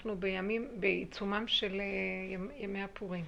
[0.00, 3.24] אנחנו בימים, בעיצומם של אה, ימי הפורים.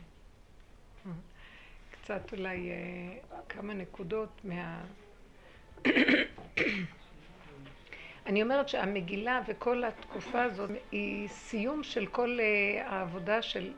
[1.90, 4.84] קצת אולי אה, כמה נקודות מה...
[8.26, 13.72] אני אומרת שהמגילה וכל התקופה הזאת היא סיום של כל אה, העבודה של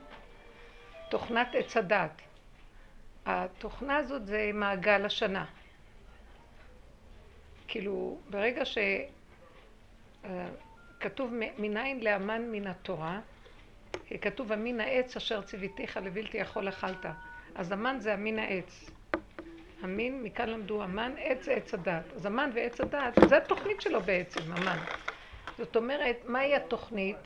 [1.10, 2.22] תוכנת עץ הדת.
[3.26, 5.44] התוכנה הזאת זה מעגל השנה.
[7.68, 8.62] כאילו, ברגע
[11.04, 13.20] שכתוב מניין לאמן מן התורה,
[14.20, 17.06] כתוב המין העץ אשר ציוויתיך לבלתי יכול אכלת.
[17.54, 18.90] אז המן זה המין העץ.
[19.82, 22.12] המין, מכאן למדו המן, עץ עץ הדת.
[22.14, 24.78] אז המן ועץ הדת, זה התוכנית שלו בעצם, המן.
[25.58, 27.16] זאת אומרת, מהי התוכנית?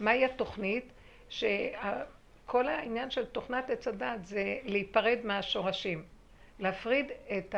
[0.00, 0.92] מהי התוכנית?
[1.28, 6.04] שכל העניין של תוכנת עץ הדת זה להיפרד מהשורשים.
[6.58, 7.06] להפריד
[7.38, 7.54] את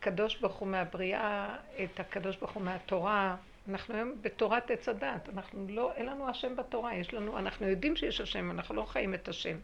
[0.00, 3.36] הקדוש ברוך הוא מהבריאה, את הקדוש ברוך הוא מהתורה.
[3.68, 7.96] אנחנו היום בתורת עץ הדת, אנחנו לא, אין לנו השם בתורה, יש לנו, אנחנו יודעים
[7.96, 9.56] שיש השם, אנחנו לא חיים את השם.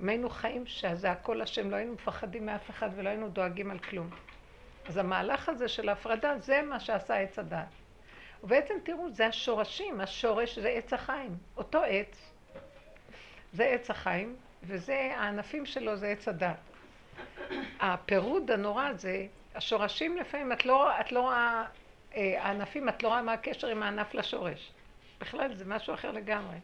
[0.00, 3.78] אם היינו חיים שזה הכל השם, לא היינו מפחדים מאף אחד ולא היינו דואגים על
[3.78, 4.10] כלום.
[4.86, 7.68] אז המהלך הזה של ההפרדה, זה מה שעשה עץ הדת.
[8.42, 11.36] ובעצם תראו, זה השורשים, השורש זה עץ החיים.
[11.56, 12.32] אותו עץ,
[13.52, 16.71] זה עץ החיים, וזה, הענפים שלו זה עץ הדת.
[17.80, 21.64] הפירוד הנורא זה, השורשים לפעמים, את לא, את לא רואה,
[22.16, 24.72] אה, הענפים, את לא רואה מה הקשר עם הענף לשורש.
[25.20, 26.56] בכלל זה משהו אחר לגמרי.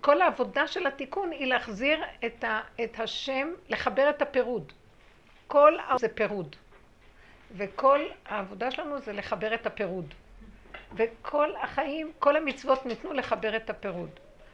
[0.00, 4.72] כל העבודה של התיקון היא להחזיר את, ה, את השם, לחבר את הפירוד.
[5.46, 6.56] כל זה פירוד.
[7.56, 10.14] וכל העבודה שלנו זה לחבר את הפירוד.
[10.96, 14.10] וכל החיים, כל המצוות ניתנו לחבר את הפירוד.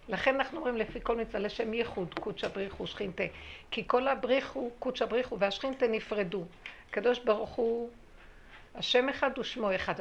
[0.09, 3.23] לכן אנחנו אומרים לפי כל מצווה לשם ייחוד, קודשא בריחו שכינתה.
[3.71, 6.45] כי כל הבריחו, קודשא בריחו והשכינתה נפרדו.
[6.91, 7.91] הקדוש ברוך הוא,
[8.75, 9.95] השם אחד ושמו אחד.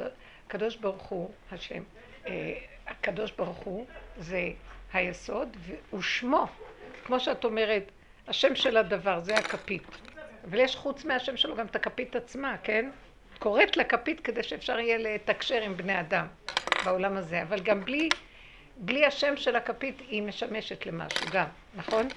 [0.46, 1.82] הקדוש ברוך הוא, השם,
[2.26, 3.86] אה, הקדוש ברוך הוא
[4.18, 4.50] זה
[4.92, 5.56] היסוד,
[5.94, 6.46] ושמו,
[7.04, 7.90] כמו שאת אומרת,
[8.28, 9.82] השם של הדבר, זה הכפית.
[10.50, 12.90] אבל יש חוץ מהשם שלו גם את הכפית עצמה, כן?
[13.38, 16.26] קוראת לכפית כדי שאפשר יהיה לתקשר עם בני אדם
[16.84, 18.08] בעולם הזה, אבל גם בלי,
[18.78, 22.08] בלי השם של הכפית היא משמשת למשהו גם, נכון?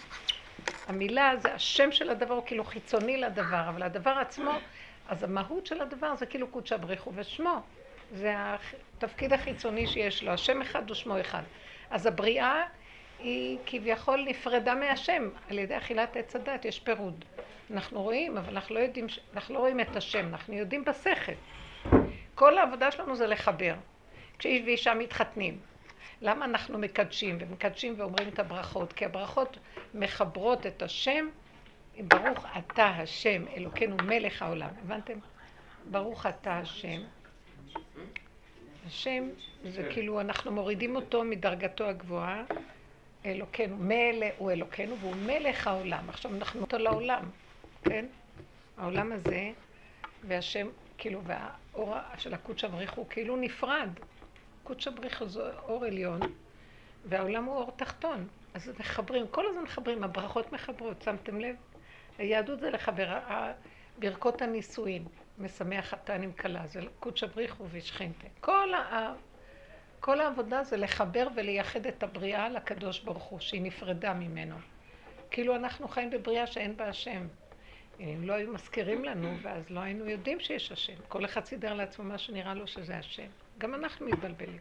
[0.88, 4.52] המילה זה השם של הדבר הוא כאילו חיצוני לדבר, אבל הדבר עצמו,
[5.10, 7.62] אז המהות של הדבר זה כאילו קודשא בריחו ושמו.
[8.14, 11.44] זה התפקיד החיצוני שיש לו, השם אחד ושמו אחד.
[11.90, 12.64] אז הבריאה
[13.20, 17.26] היא כביכול נפרדה מהשם, על ידי אכילת עץ הדת יש פירוד.
[17.72, 21.32] אנחנו רואים, אבל אנחנו לא יודעים, אנחנו לא רואים את השם, אנחנו יודעים בשכל.
[22.36, 23.74] כל העבודה שלנו זה לחבר.
[24.40, 25.60] כשאיש ואישה מתחתנים,
[26.22, 28.94] למה אנחנו מקדשים ומקדשים ואומרים את הברכות?
[28.94, 29.58] כי הברכות
[29.94, 31.28] מחברות את השם,
[32.00, 34.70] ברוך אתה השם, אלוקינו מלך העולם.
[34.84, 35.20] הבנתם?
[35.92, 37.02] ברוך אתה השם.
[38.88, 39.30] השם
[39.64, 42.44] זה כאילו אנחנו מורידים אותו מדרגתו הגבוהה,
[43.26, 46.10] אלוקינו, מלך הוא אלוקינו והוא מלך העולם.
[46.10, 47.24] עכשיו אנחנו אותו לעולם,
[47.84, 48.06] כן?
[48.78, 49.52] העולם הזה
[50.28, 50.68] והשם,
[50.98, 53.90] כאילו, והאור של הקודש הבריך הוא כאילו נפרד.
[54.64, 56.20] קודש הבריך זה אור עליון
[57.06, 58.28] והעולם הוא אור תחתון.
[58.54, 61.56] אז מחברים, כל הזמן מחברים, הברכות מחברות, שמתם לב?
[62.18, 63.20] היהדות זה לחבר,
[64.00, 65.06] ברכות הנישואין.
[65.38, 68.28] משמח חתן עם כלה, זה קודשא בריחו ושכינתה.
[68.40, 69.14] כל, ה...
[70.00, 74.56] כל העבודה זה לחבר ולייחד את הבריאה לקדוש ברוך הוא, שהיא נפרדה ממנו.
[75.32, 77.28] כאילו אנחנו חיים בבריאה שאין בה השם.
[78.00, 80.94] אם לא היו מזכירים לנו, ואז לא היינו יודעים שיש השם.
[81.08, 83.28] כל אחד סידר לעצמו מה שנראה לו שזה השם.
[83.62, 84.60] גם אנחנו מתבלבלים.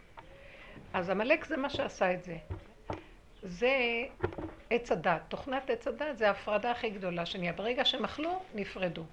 [0.92, 2.36] אז עמלק זה מה שעשה את זה.
[3.42, 3.76] זה
[4.70, 5.20] עץ הדת.
[5.28, 7.52] תוכנת עץ הדת זה ההפרדה הכי גדולה שנהיה.
[7.52, 9.04] ברגע שהם אכלו, נפרדו.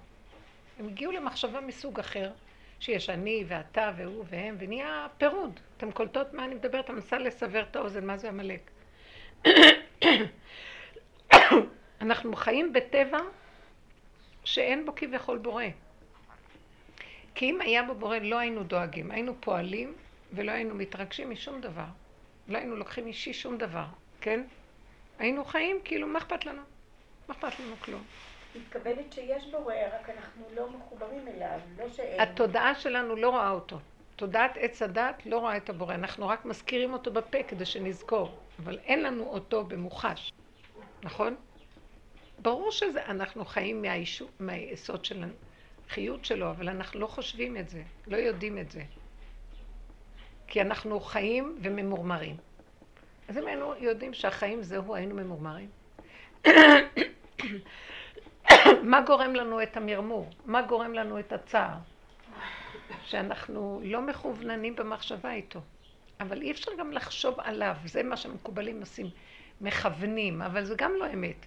[0.78, 2.30] הם הגיעו למחשבה מסוג אחר,
[2.80, 5.60] שיש אני ואתה והוא והם, ונהיה פירוד.
[5.76, 6.90] אתם קולטות מה אני מדברת?
[6.90, 8.70] אני מנסה לסבר את האוזן, מה זה עמלק?
[12.00, 13.18] אנחנו חיים בטבע
[14.44, 15.64] שאין בו כביכול בורא.
[17.38, 19.94] כי אם היה בו בורא לא היינו דואגים, היינו פועלים
[20.32, 21.84] ולא היינו מתרגשים משום דבר.
[22.48, 23.84] לא היינו לוקחים אישי שום דבר,
[24.20, 24.44] כן?
[25.18, 26.62] היינו חיים כאילו, מה אכפת לנו?
[27.28, 28.02] מה אכפת לנו כלום?
[28.56, 32.20] מתכוונת שיש בורא, רק אנחנו לא מחוברים אליו, לא שאין.
[32.20, 33.78] התודעה שלנו לא רואה אותו.
[34.16, 38.78] תודעת עץ הדת לא רואה את הבורא, אנחנו רק מזכירים אותו בפה כדי שנזכור, אבל
[38.78, 40.32] אין לנו אותו במוחש,
[41.02, 41.36] נכון?
[42.38, 45.24] ברור שזה, אנחנו חיים מהישו, מהיסוד של
[45.88, 48.82] החיות שלו, אבל אנחנו לא חושבים את זה, לא יודעים את זה.
[50.46, 52.36] כי אנחנו חיים וממורמרים.
[53.28, 55.68] אז אם היינו יודעים שהחיים זהו, היינו ממורמרים.
[58.90, 60.30] מה גורם לנו את המרמור?
[60.44, 61.76] מה גורם לנו את הצער?
[63.04, 65.60] שאנחנו לא מכווננים במחשבה איתו.
[66.20, 69.06] אבל אי אפשר גם לחשוב עליו, זה מה שמקובלים עושים,
[69.60, 71.46] מכוונים, אבל זה גם לא אמת.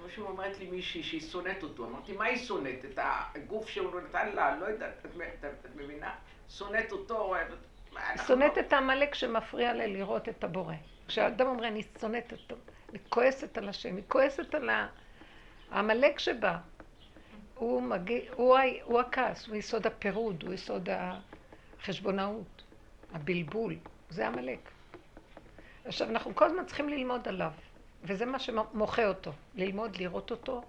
[0.00, 2.84] כמו שאומרת לי מישהי שהיא שונאת אותו, אמרתי, מה היא שונאת?
[2.84, 6.14] את הגוף שהוא נתן לה, לא יודעת, את, מבינה?
[6.48, 7.58] שונאת אותו, אוהבת.
[8.26, 10.74] שונאת את העמלק שמפריע לה לראות את הבורא.
[11.08, 12.56] כשאדם אומר, אני שונאת אותו,
[12.90, 14.70] אני כועסת על השם, היא כועסת על
[15.70, 16.58] העמלק שבה.
[17.54, 20.88] הוא, מגיע, הוא, הוא הכעס, הוא יסוד הפירוד, הוא יסוד
[21.80, 22.62] החשבונאות,
[23.12, 23.76] הבלבול,
[24.10, 24.70] זה עמלק.
[25.84, 27.52] עכשיו, אנחנו כל הזמן צריכים ללמוד עליו,
[28.04, 30.62] וזה מה שמוחה אותו, ללמוד, לראות אותו,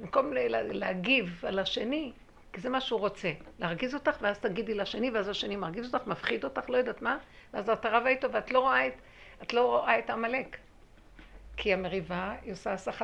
[0.00, 2.12] במקום להגיב על השני,
[2.52, 6.44] כי זה מה שהוא רוצה, להרגיז אותך, ואז תגידי לשני, ואז השני מרגיז אותך, מפחיד
[6.44, 7.18] אותך, לא יודעת מה,
[7.54, 8.92] ואז את רבה איתו, ואת לא רואה את,
[9.42, 10.56] את לא רואה את עמלק.
[11.56, 13.02] כי המריבה היא עושה הסח.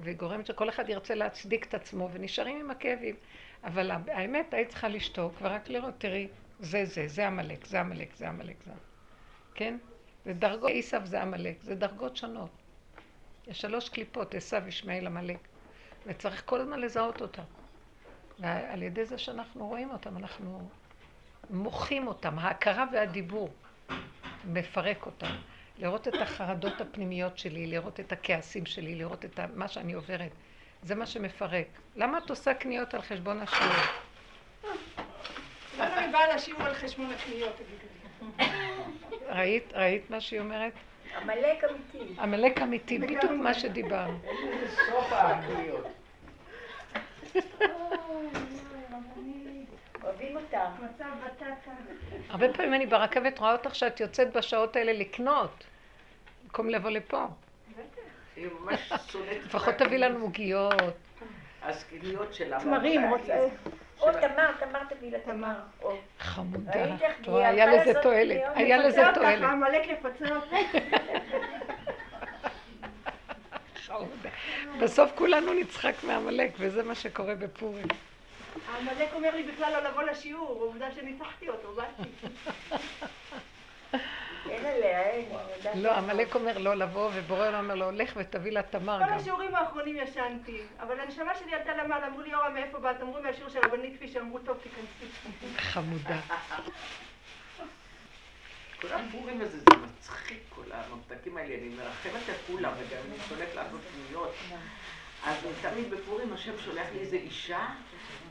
[0.00, 3.14] והיא גורמת שכל אחד ירצה להצדיק את עצמו, ונשארים עם הכאבים.
[3.64, 6.28] אבל האמת, היית צריכה לשתוק, ורק לראות, תראי,
[6.60, 8.72] זה זה, זה עמלק, זה עמלק, זה עמלק, זה...
[9.54, 9.78] כן?
[10.24, 12.50] זה דרגות, עשיו זה עמלק, זה דרגות שונות.
[13.48, 15.38] יש שלוש קליפות, עשיו, ישמעאל, עמלק.
[16.06, 17.42] וצריך כל הזמן לזהות אותם.
[18.38, 20.68] ועל ידי זה שאנחנו רואים אותם, אנחנו
[21.50, 22.38] מוחים אותם.
[22.38, 23.48] ההכרה והדיבור
[24.44, 25.36] מפרק אותם.
[25.78, 30.32] לראות את החרדות הפנימיות שלי, לראות את הכעסים שלי, לראות את מה שאני עוברת.
[30.82, 31.66] זה מה שמפרק.
[31.96, 33.72] למה את עושה קניות על חשבון השיעור?
[35.78, 37.54] למה אני באה לשיעור על חשבון הקניות?
[39.28, 40.72] ראית, ראית מה שהיא אומרת?
[41.22, 42.14] עמלק אמיתי.
[42.20, 44.18] עמלק אמיתי, בדיוק מה שדיברנו.
[44.90, 45.12] סוף.
[50.04, 50.70] אוהבים בטטה.
[52.28, 55.64] הרבה פעמים אני ברכבת רואה אותך שאת יוצאת בשעות האלה לקנות,
[56.44, 57.24] במקום לבוא לפה.
[59.44, 60.74] לפחות תביא לנו עוגיות.
[61.62, 62.60] הזקניות שלה.
[62.60, 63.48] תמרים, רוצה.
[64.00, 65.54] או תמר, תמר תביא לה תמר.
[66.18, 66.84] חמודה.
[67.26, 68.40] היה לזה תועלת.
[68.54, 69.42] היה לזה תועלת.
[69.42, 70.24] עמלק לפצה
[74.80, 77.86] בסוף כולנו נצחק מעמלק, וזה מה שקורה בפורים.
[78.72, 82.10] העמלק אומר לי בכלל לא לבוא לשיעור, עובדה שניצחתי אותו, באתי.
[84.50, 85.24] אין עליה, אין.
[85.74, 89.08] לא, עמלק אומר לא לבוא, ובורא אומר לו, לך ותביא לה תמר גם.
[89.08, 93.02] כל השיעורים האחרונים ישנתי, אבל הנשמה שלי עלתה למעלה, אמרו לי, יורם, מאיפה באת?
[93.02, 95.06] אמרו מהשיעור של רבנית כפי שאמרו, טוב, תיכנסי.
[95.58, 96.16] חמודה.
[98.80, 103.54] כל הפורים הזה, זה מצחיק, כל הממתקים האלה, אני מרחמת על כולם, וגם אני שולט
[103.54, 104.34] לעשות פניות.
[105.24, 107.66] אז תמיד בפורים השם שולח לי איזה אישה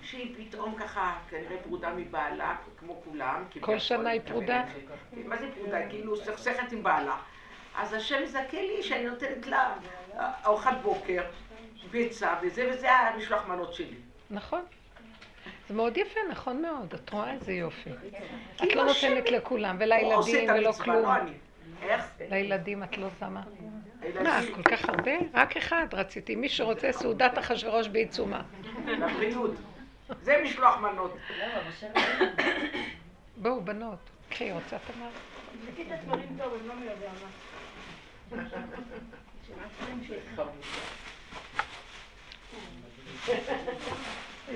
[0.07, 3.43] שהיא פתאום ככה, כנראה פרודה מבעלה, כמו כולם.
[3.59, 4.63] כל שנה היא פרודה?
[5.25, 5.89] מה זה פרודה?
[5.89, 7.17] כאילו סכסכת עם בעלה.
[7.75, 9.73] אז השם מזכה לי שאני נותנת לה
[10.45, 11.23] ארוחת בוקר,
[11.91, 13.95] ביצה וזה, וזה המשלוח מנות שלי.
[14.29, 14.61] נכון.
[15.67, 16.93] זה מאוד יפה, נכון מאוד.
[16.93, 17.89] את רואה איזה יופי.
[18.63, 21.03] את לא נותנת לכולם, ולילדים ולא כלום.
[21.05, 21.11] לא
[21.81, 22.05] איך?
[22.29, 23.41] לילדים את לא שמה.
[24.23, 25.11] מה, כל כך הרבה?
[25.33, 26.35] רק אחד רציתי.
[26.35, 28.41] מי שרוצה סעודת אחשוורוש בעיצומה.
[28.85, 29.51] לבריאות.
[30.21, 31.17] זה משלוח מנות.
[33.37, 33.99] בואו, בנות.
[34.29, 35.09] קחי, רוצה תמר?
[35.81, 37.27] את התמרים טוב, אני לא מי יודע מה.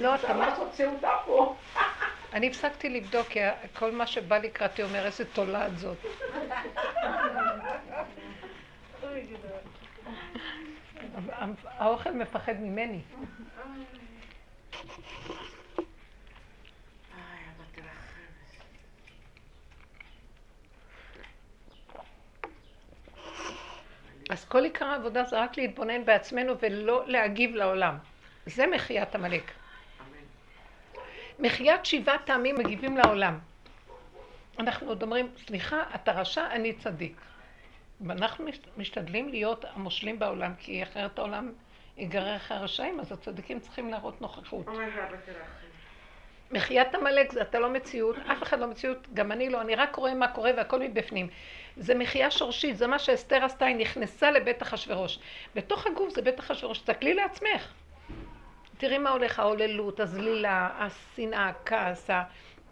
[0.01, 0.49] לא, תמר.
[1.25, 1.55] פה.
[2.33, 3.39] אני הפסקתי לבדוק, כי
[3.73, 5.97] כל מה שבא לקראתי אומר איזה תולעת זאת.
[11.65, 13.01] האוכל מפחד ממני.
[24.31, 27.97] אז כל עיקר העבודה זה רק להתבונן בעצמנו ולא להגיב לעולם.
[28.45, 29.51] זה מחיית עמלק.
[31.39, 33.39] מחיית שבעת טעמים מגיבים לעולם.
[34.59, 37.15] אנחנו עוד אומרים, סליחה, אתה רשע, אני צדיק.
[38.01, 38.45] ואנחנו
[38.77, 41.51] משתדלים להיות המושלים בעולם, כי אחרת העולם
[41.97, 44.67] ייגרר אחרי הרשעים, אז הצדיקים צריכים להראות נוכחות.
[46.51, 49.95] מחיית עמלק זה אתה לא מציאות, אף אחד לא מציאות, גם אני לא, אני רק
[49.95, 51.27] רואה מה קורה והכל מבפנים.
[51.77, 55.19] זה מחייה שורשית, זה מה שאסתר עשתה, היא נכנסה לבית אחשורוש.
[55.55, 57.73] בתוך הגוף זה בית אחשורוש, תסתכלי לעצמך.
[58.77, 62.09] תראי מה הולך, ההוללות, הזלילה, השנאה, הכעס,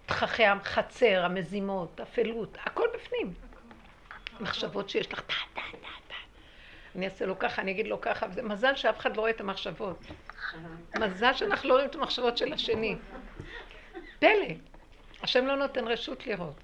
[0.06, 3.34] תככי החצר, המזימות, אפלות, הכל בפנים.
[4.40, 6.16] מחשבות שיש לך, טה, טה, טה, טה.
[6.96, 9.42] אני אעשה לו ככה, אני אגיד לו ככה, וזה מזל שאף אחד לא רואה את
[9.42, 10.06] המחשבות.
[11.00, 12.96] מזל שאנחנו לא רואים את המחשבות של השני.
[14.20, 14.54] פלא.
[15.22, 16.64] השם לא נותן רשות לראות.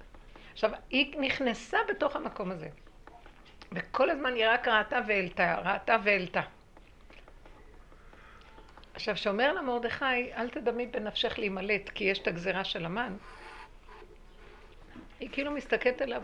[0.52, 2.68] עכשיו, היא נכנסה בתוך המקום הזה.
[3.72, 6.40] וכל הזמן היא רק ראתה והעלתה, ראתה והעלתה.
[8.94, 13.16] עכשיו, שאומר לה מרדכי, אל תדמי בנפשך להימלט, כי יש את הגזירה של המן,
[15.20, 16.22] היא כאילו מסתכלת עליו.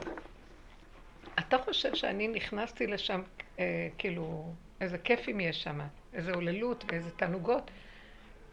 [1.38, 3.22] אתה חושב שאני נכנסתי לשם,
[3.58, 5.80] אה, כאילו, איזה כיפים יש שם,
[6.12, 7.70] איזה הוללות ואיזה תענוגות?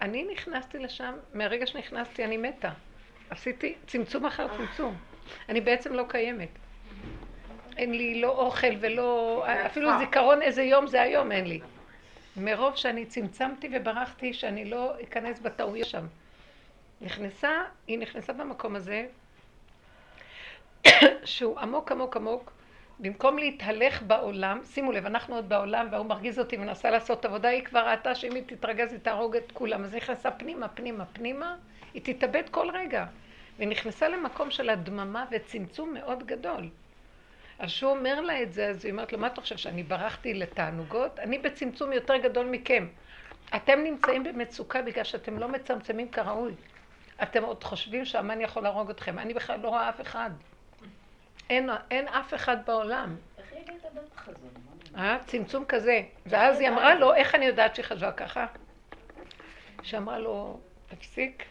[0.02, 2.72] אני נכנסתי לשם, מהרגע שנכנסתי אני מתה.
[3.30, 4.98] עשיתי צמצום אחר צמצום.
[5.50, 6.50] אני בעצם לא קיימת.
[7.78, 9.44] אין לי לא אוכל ולא...
[9.66, 11.60] אפילו זיכרון איזה יום זה היום אין לי.
[12.38, 16.06] מרוב שאני צמצמתי וברחתי שאני לא אכנס בטעויות שם.
[17.02, 19.06] נכנסה, היא נכנסה במקום הזה,
[21.26, 22.52] שהוא עמוק עמוק עמוק,
[23.00, 27.64] במקום להתהלך בעולם, שימו לב, אנחנו עוד בעולם והוא מרגיז אותי ומנסה לעשות עבודה, היא
[27.64, 31.56] כבר ראתה שאם היא תתרגז היא תהרוג את כולם, אז היא נכנסה פנימה, פנימה, פנימה,
[31.94, 33.06] היא תתאבד כל רגע.
[33.58, 36.70] והיא נכנסה למקום של הדממה וצמצום מאוד גדול.
[37.60, 40.34] אז כשהוא אומר לה את זה, אז היא אומרת לו, מה אתה חושב, שאני ברחתי
[40.34, 41.20] לתענוגות?
[41.20, 42.88] אני בצמצום יותר גדול מכם.
[43.56, 46.54] אתם נמצאים במצוקה בגלל שאתם לא מצמצמים כראוי.
[47.24, 49.20] אתם עוד חושבים שהמן יכול להרוג אתכם.
[49.20, 50.30] אני בכלל לא רואה אף אחד.
[51.50, 53.16] אין, אין אף אחד בעולם.
[54.96, 55.18] אה?
[55.26, 56.02] צמצום כזה.
[56.26, 58.48] ואז היא אמרה לו, איך אני יודעת שהיא חשבה ככה?
[59.82, 61.46] שאמרה לו, תפסיק,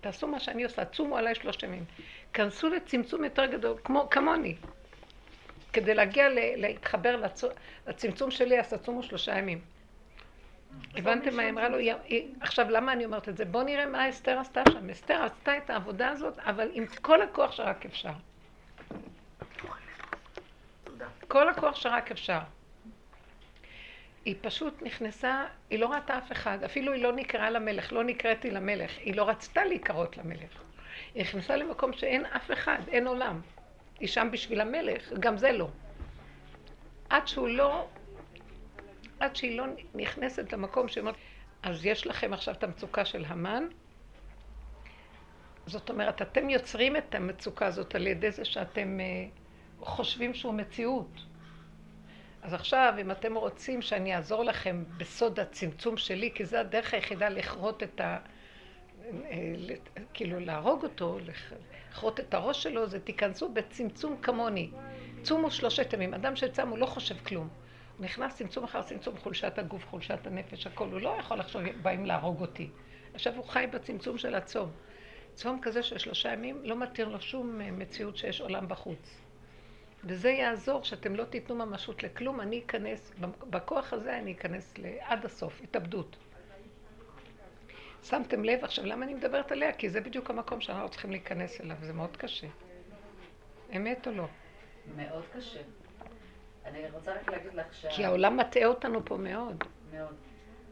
[0.00, 1.84] תעשו מה שאני עושה, צומו עליי שלושת ימים.
[2.32, 4.54] כנסו לצמצום יותר גדול, כמו, כמוני.
[5.72, 7.22] כדי להגיע להתחבר
[7.86, 9.60] לצמצום שלי, אז תצומו שלושה ימים.
[10.94, 11.78] הבנתם מה היא אמרה לו?
[12.40, 13.44] עכשיו, למה אני אומרת את זה?
[13.44, 14.90] בואו נראה מה אסתר עשתה שם.
[14.90, 18.12] אסתר עשתה את העבודה הזאת, אבל עם כל הכוח שרק אפשר.
[21.34, 22.38] כל הכוח שרק אפשר.
[24.24, 28.50] היא פשוט נכנסה, היא לא ראתה אף אחד, אפילו היא לא נקראה למלך, לא נקראתי
[28.50, 30.62] למלך, היא לא רצתה להיקרות למלך.
[31.14, 33.40] היא נכנסה למקום שאין אף אחד, אין עולם.
[34.00, 35.68] היא שם בשביל המלך, גם זה לא.
[37.10, 37.88] עד שהוא לא,
[39.20, 39.64] עד שהיא לא
[39.94, 41.16] נכנסת למקום שהיא אומרת,
[41.62, 43.64] אז יש לכם עכשיו את המצוקה של המן,
[45.66, 49.43] זאת אומרת, אתם יוצרים את המצוקה הזאת על ידי זה שאתם uh,
[49.84, 51.20] חושבים שהוא מציאות.
[52.42, 57.28] אז עכשיו, אם אתם רוצים שאני אעזור לכם בסוד הצמצום שלי, כי זה הדרך היחידה
[57.28, 58.18] לכרות את ה...
[60.14, 61.18] כאילו להרוג אותו,
[61.90, 64.70] לכרות את הראש שלו, זה תיכנסו בצמצום כמוני.
[65.22, 66.14] צומו שלושת ימים.
[66.14, 67.48] אדם שצם הוא לא חושב כלום.
[67.98, 70.88] הוא נכנס צמצום אחר צמצום, חולשת הגוף, חולשת הנפש, הכל.
[70.92, 72.70] הוא לא יכול לחשוב, באים להרוג אותי.
[73.14, 74.70] עכשיו הוא חי בצמצום של הצום.
[75.34, 79.23] צום כזה של שלושה ימים לא מתיר לו שום אה, מציאות שיש עולם בחוץ.
[80.06, 83.12] וזה יעזור שאתם לא תיתנו ממשות לכלום, אני אכנס,
[83.50, 86.16] בכוח הזה אני אכנס עד הסוף, התאבדות.
[88.02, 89.72] שמתם לב עכשיו למה אני מדברת עליה?
[89.72, 92.46] כי זה בדיוק המקום שאנחנו צריכים להיכנס אליו, זה מאוד קשה.
[93.76, 94.26] אמת או לא?
[94.96, 95.60] מאוד קשה.
[96.64, 97.86] אני רוצה רק להגיד לך ש...
[97.96, 99.64] כי העולם מטעה אותנו פה מאוד.
[99.92, 100.14] מאוד.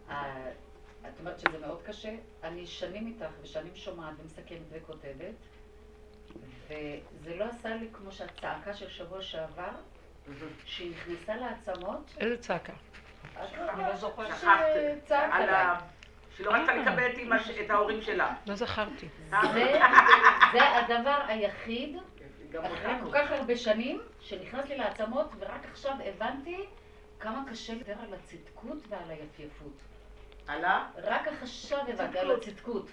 [0.09, 2.15] את אומרת שזה מאוד קשה.
[2.43, 5.35] אני שנים איתך ושנים שומעת ומסכמת וכותבת,
[6.69, 9.71] וזה לא עשה לי כמו שהצעקה של שבוע שעבר,
[10.65, 12.15] שהיא נכנסה לעצמות.
[12.21, 12.73] איזה צעקה?
[13.37, 15.67] אני לא זוכרת שצעקת עליי.
[16.37, 17.11] שלא רצתה לקבל
[17.65, 18.35] את ההורים שלה.
[18.47, 19.09] לא זכרתי.
[20.53, 21.97] זה הדבר היחיד,
[22.61, 26.67] אחרי כל כך הרבה שנים, שנכנס לי לעצמות, ורק עכשיו הבנתי
[27.21, 29.92] כמה קשה לדבר על הצדקות ועל היפייפות.
[30.47, 30.91] על ה?
[31.03, 32.87] רק עכשיו הבנתי על הצדקות.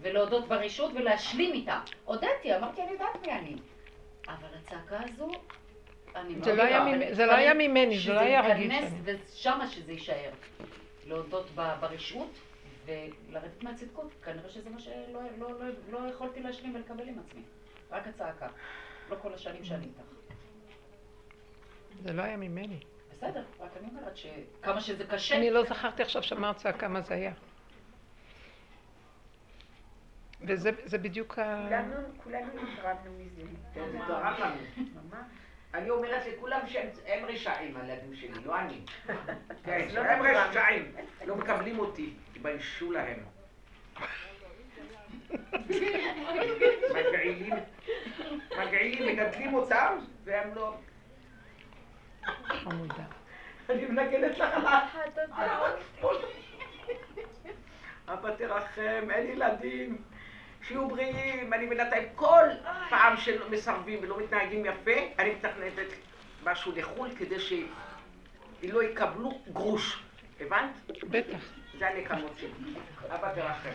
[0.00, 1.80] ולהודות ברשות ולהשלים איתה.
[2.04, 3.56] הודיתי, אמרתי, אני יודעת מי אני.
[4.28, 5.30] אבל הצעקה הזו,
[6.16, 8.72] אני מאוד לא זה לא היה ממני, זה לא היה רגיל.
[8.72, 8.92] שזה ייכנס
[9.34, 10.30] ושמה שזה יישאר.
[11.06, 12.30] להודות ברשעות
[12.86, 14.12] ולרדת מהצדקות.
[14.24, 17.42] כנראה שזה מה שלא לא, לא, לא יכולתי להשלים ולקבל עם עצמי.
[17.90, 18.48] רק הצעקה.
[19.10, 20.00] לא כל השנים שאני איתך.
[22.02, 22.80] זה לא היה ממני.
[23.18, 25.36] בסדר, רק אני אומרת שכמה שזה קשה...
[25.36, 27.32] אני לא זכרתי עכשיו שאמרת צעקה מה זה היה.
[30.40, 31.68] וזה בדיוק ה...
[32.22, 33.42] כולנו נתרמנו מזה.
[33.74, 34.56] זה תרם לנו.
[35.74, 38.80] אני אומרת לכולם שהם רשעים, הילדים שלי, לא אני.
[39.64, 40.92] כן, הם רשעים.
[41.26, 43.18] לא מקבלים אותי, תתביישו להם.
[46.94, 47.54] מגעילים,
[48.58, 50.74] מגעילים, מגדלים אותם, והם לא...
[52.46, 53.04] חמודה.
[53.70, 54.66] אני מנגנת לך על
[58.08, 59.98] אבא תרחם, אין ילדים.
[60.62, 62.44] שיהיו בריאים, אני בינתיים כל
[62.90, 65.88] פעם שמסרבים ולא מתנהגים יפה, אני מתכנתת
[66.44, 70.02] משהו לחו"ל כדי שלא יקבלו גרוש.
[70.40, 70.70] הבנת?
[71.10, 71.38] בטח.
[71.78, 72.74] זה הנקמות שלי.
[73.10, 73.70] אבא תרחם.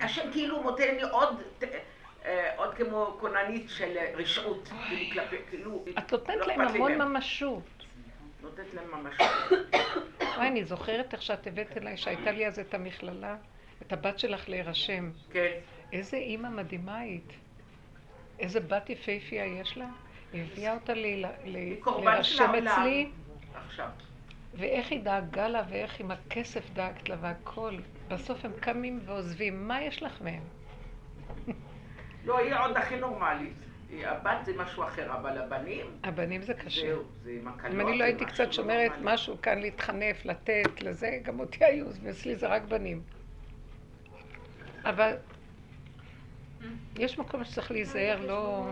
[0.00, 1.78] השם כאילו נותן לי עוד, אה,
[2.56, 7.62] עוד כמו כוננית של רשעות, כאילו, כאילו את נותנת לא להם המון ממשות.
[8.42, 9.26] נותנת להם ממשות.
[10.36, 13.36] וואי, אני זוכרת איך שאת הבאת אליי, שהייתה לי אז את המכללה.
[13.82, 15.10] את הבת שלך להירשם.
[15.32, 15.52] כן.
[15.92, 17.32] איזה אימא מדהימה היית.
[18.38, 19.88] איזה בת יפהפייה יש לה.
[20.32, 20.92] היא הביאה אותה
[21.44, 22.54] להירשם.
[22.54, 23.08] אצלי,
[23.54, 23.88] עכשיו.
[24.54, 27.76] ואיך היא דאגה לה, ואיך עם הכסף דאגת לה והכל.
[28.08, 29.68] בסוף הם קמים ועוזבים.
[29.68, 30.42] מה יש לך מהם?
[32.24, 33.54] לא, היא עוד הכי נורמלית.
[34.04, 36.80] הבת זה משהו אחר, אבל הבנים, הבנים זה קשה.
[36.80, 37.74] זהו, זה עם הקלות.
[37.74, 38.92] אם אני לא הייתי קצת לא שומרת.
[39.02, 43.02] משהו כאן להתחנף, לתת, לזה, גם אותי היו, ואצלי זה רק בנים.
[44.84, 45.16] אבל
[46.96, 48.70] יש מקום שצריך להיזהר, לא...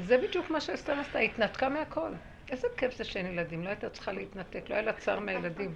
[0.00, 2.10] זה בדיוק מה שאסתר עשתה, היא התנתקה מהכל.
[2.50, 5.74] איזה כיף זה שאין ילדים, לא הייתה צריכה להתנתק, לא היה לה צער מהילדים.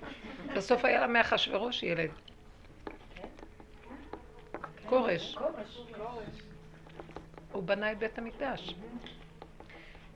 [0.56, 2.10] בסוף היה לה מאחשוורוש ילד.
[4.94, 5.36] כורש.
[7.52, 8.74] הוא בנה את בית המקדש.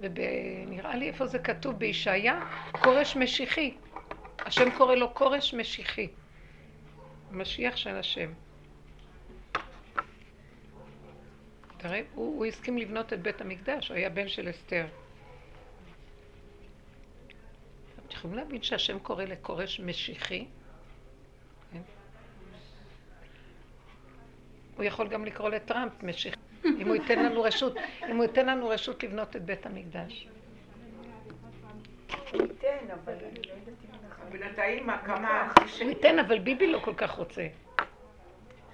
[0.00, 2.40] ונראה לי איפה זה כתוב בישעיה,
[2.73, 3.75] כורש משיחי.
[4.38, 6.08] השם קורא לו כורש משיחי.
[7.30, 8.32] משיח של השם.
[11.76, 14.87] תראה, הוא, הוא הסכים לבנות את בית המקדש, הוא היה בן של אסתר.
[17.97, 20.47] אתם יכולים להבין שהשם קורא לכורש משיחי?
[24.78, 27.76] הוא יכול גם לקרוא לטראמפ משיחי, אם הוא ייתן לנו רשות,
[28.11, 30.28] אם הוא ייתן לנו רשות לבנות את בית המקדש.
[32.32, 34.25] הוא ייתן, אבל אני לא יודעת אם אנחנו...
[34.30, 35.52] בינתיים מה, כמה...
[35.80, 37.47] הוא ייתן, אבל ביבי לא כל כך רוצה.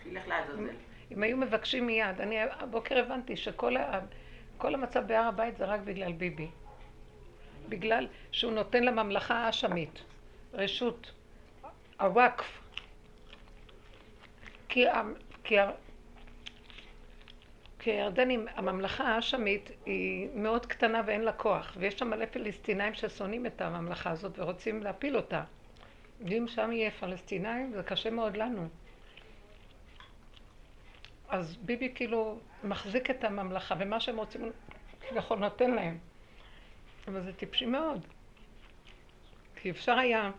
[0.02, 0.70] שילך לעזאזל.
[1.12, 4.00] אם היו מבקשים מיד, אני הבוקר הבנתי שכל ה,
[4.58, 6.48] כל המצב בהר הבית זה רק בגלל ביבי.
[7.68, 10.02] בגלל שהוא נותן לממלכה האשמית
[10.54, 11.12] רשות,
[12.00, 12.60] הוואקף.
[14.68, 14.84] כי,
[15.44, 15.56] כי,
[17.84, 23.46] כי הירדנים, הממלכה האשמית היא מאוד קטנה ואין לה כוח, ויש שם מלא פלסטינאים ששונאים
[23.46, 25.44] את הממלכה הזאת ורוצים להפיל אותה.
[26.20, 28.68] ואם שם יהיה פלסטינאים, זה קשה מאוד לנו.
[31.28, 34.52] אז ביבי כאילו מחזיק את הממלכה, ומה שהם רוצים
[35.08, 35.98] כביכול נותן להם.
[37.08, 38.06] אבל זה טיפשי מאוד.
[39.56, 40.30] כי אפשר היה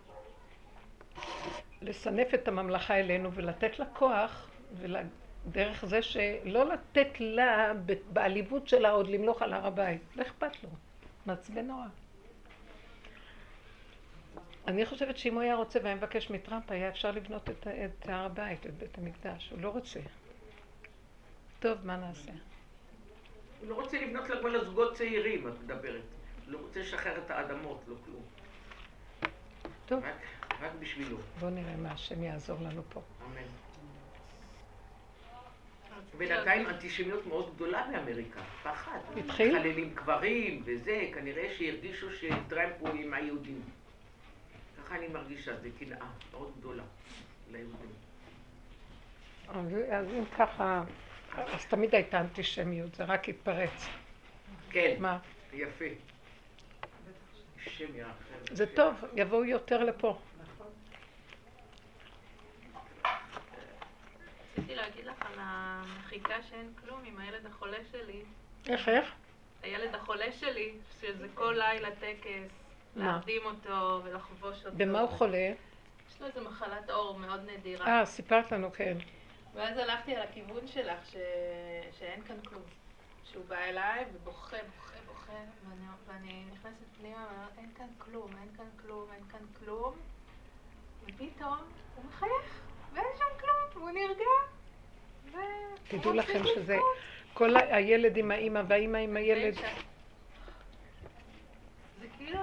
[1.82, 4.50] לסנף את הממלכה אלינו ולתת לה כוח,
[5.46, 7.72] ודרך זה שלא לתת לה
[8.12, 10.00] בעליבות שלה עוד למלוך על הר הבית.
[10.16, 10.68] לא אכפת לו.
[11.26, 11.86] מעצבן נורא.
[14.66, 18.24] אני חושבת שאם הוא היה רוצה והיה מבקש מטראמפ, היה אפשר לבנות את, את הר
[18.24, 19.50] הבית, את בית המקדש.
[19.50, 20.00] הוא לא רוצה.
[21.58, 22.32] טוב, מה נעשה?
[23.60, 26.02] הוא לא רוצה לבנות לכל הזוגות צעירים, את מדברת.
[26.44, 28.22] הוא לא רוצה לשחרר את האדמות, לא כלום.
[29.86, 30.14] טוב, רק,
[30.60, 31.16] רק בשבילו.
[31.40, 33.00] בואו נראה מה השם יעזור לנו פה.
[33.26, 33.65] אמן.
[36.18, 38.98] בינתיים אנטישמיות מאוד גדולה באמריקה, פחד.
[39.16, 39.58] התחיל?
[39.58, 43.60] מחללים קברים וזה, כנראה שהרגישו שטראמפ הוא עם היהודים.
[44.78, 46.82] ככה אני מרגישה, זה קנאה מאוד גדולה
[47.52, 47.90] ליהודים.
[49.48, 50.82] אז, אז אם ככה,
[51.36, 53.86] אז תמיד הייתה אנטישמיות, זה רק התפרץ.
[54.70, 55.18] כן, מה?
[55.52, 55.84] יפה.
[58.52, 60.18] זה טוב, יבואו יותר לפה.
[64.58, 68.22] רציתי להגיד לך על המחיקה שאין כלום עם הילד החולה שלי.
[68.68, 69.14] איך, איך?
[69.62, 72.50] הילד החולה שלי, שזה כל לילה טקס?
[72.96, 74.76] להרדים אותו ולחבוש אותו.
[74.76, 75.52] במה הוא חולה?
[76.08, 77.86] יש לו איזו מחלת עור מאוד נדירה.
[77.86, 78.96] אה, סיפרת לנו, כן.
[79.54, 81.16] ואז הלכתי על הכיוון שלך, ש...
[81.98, 82.62] שאין כאן כלום.
[83.24, 85.32] שהוא בא אליי ובוכה, בוכה, בוכה,
[85.68, 89.94] ואני, ואני נכנסת פנימה ואומרת, אין כאן כלום, אין כאן כלום, אין כאן כלום.
[91.04, 91.58] ופתאום
[91.94, 92.65] הוא מחייך,
[92.96, 94.24] ואין שם כלום, והוא נרגע.
[95.88, 96.78] תדעו לכם שזה.
[97.34, 99.54] כל הילד עם האימא והאימא עם הילד.
[102.00, 102.38] זה כאילו...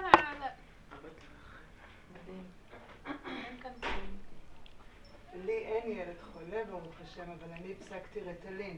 [5.45, 8.77] לי אין ילד חולה, ברוך השם, אבל אני הפסקתי רטלין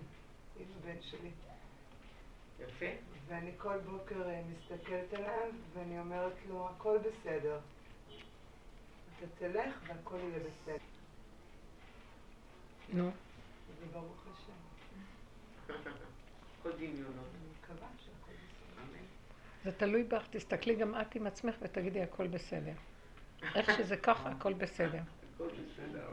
[0.60, 1.30] עם הבן שלי.
[2.60, 2.86] יפה.
[3.28, 7.60] ואני כל בוקר אה, מסתכלת עליו, ואני אומרת לו, הכל בסדר.
[9.20, 10.95] אתה תלך והכל יהיה בסדר.
[12.94, 13.12] נו,
[13.82, 15.74] וברוך השם.
[16.64, 17.26] כל דמיונות.
[19.64, 22.72] זה תלוי בך, תסתכלי גם את עם עצמך ותגידי הכל בסדר.
[23.56, 25.00] איך שזה ככה, הכל בסדר.
[25.36, 26.08] הכל בסדר.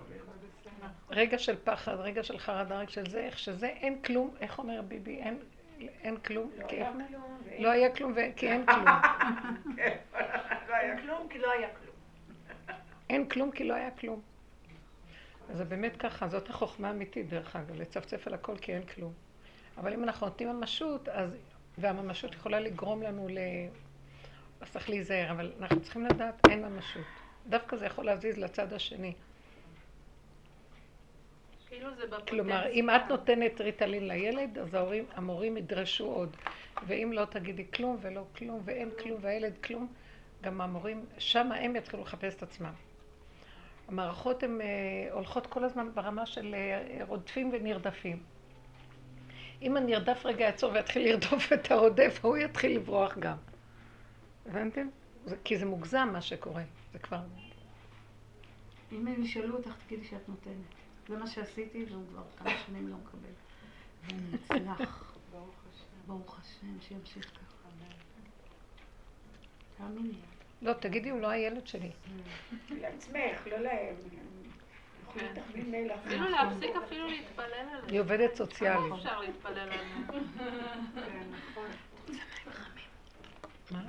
[1.10, 4.82] רגע של פחד, רגע של חרדה, רגע של זה, איך שזה, אין כלום, איך אומר
[4.82, 5.38] ביבי, אין,
[5.80, 6.88] אין כלום, כי איך-
[7.58, 8.84] לא היה כלום, כי אין כלום.
[10.68, 11.94] לא היה כלום כי לא היה כלום.
[13.10, 14.20] אין כלום כי לא היה כלום.
[15.50, 19.12] אז זה באמת ככה, זאת החוכמה האמיתית דרך אגב, לצפצף על הכל כי אין כלום.
[19.78, 21.30] אבל אם אנחנו נותנים ממשות, אז,
[21.78, 23.38] והממשות יכולה לגרום לנו ל...
[24.60, 27.02] אז צריך להיזהר, אבל אנחנו צריכים לדעת, אין ממשות.
[27.48, 29.12] דווקא זה יכול להזיז לצד השני.
[31.68, 31.88] כאילו.
[32.28, 36.36] כלומר, אם את נותנת ריטלין לילד, אז ההורים, המורים ידרשו עוד.
[36.86, 39.92] ואם לא תגידי כלום ולא כלום ואין כלום והילד כלום,
[40.42, 42.72] גם המורים, שם הם יתחילו לחפש את עצמם.
[43.92, 44.66] המערכות הן אה,
[45.12, 48.22] הולכות כל הזמן ברמה של אה, רודפים ונרדפים.
[49.62, 53.36] אם הנרדף רגע יעצור ויתחיל לרדוף את הרודף, הוא יתחיל לברוח גם.
[54.46, 54.88] הבנתם?
[55.24, 56.62] זה, כי זה מוגזם מה שקורה.
[56.92, 57.20] זה כבר...
[58.92, 60.54] אם הם ישאלו אותך, תגידי שאת נותנת.
[61.08, 63.32] זה מה שעשיתי, והוא כבר כמה שנים לא מקבל.
[64.02, 65.14] ואני אצלח.
[65.32, 66.06] ברוך השם.
[66.06, 67.68] ברוך השם, שימשיך ככה.
[69.78, 70.31] תאמיני.
[70.62, 71.90] לא, תגידי, הוא לא הילד שלי.
[72.70, 73.94] לעצמך, לא להם.
[75.14, 75.34] כן.
[76.06, 77.84] אפילו להפסיק אפילו להתפלל עליהם.
[77.88, 78.80] היא עובדת סוציאלית.
[78.88, 80.06] כמה אפשר להתפלל עליהם?
[80.94, 81.66] כן, נכון.
[83.70, 83.82] מה?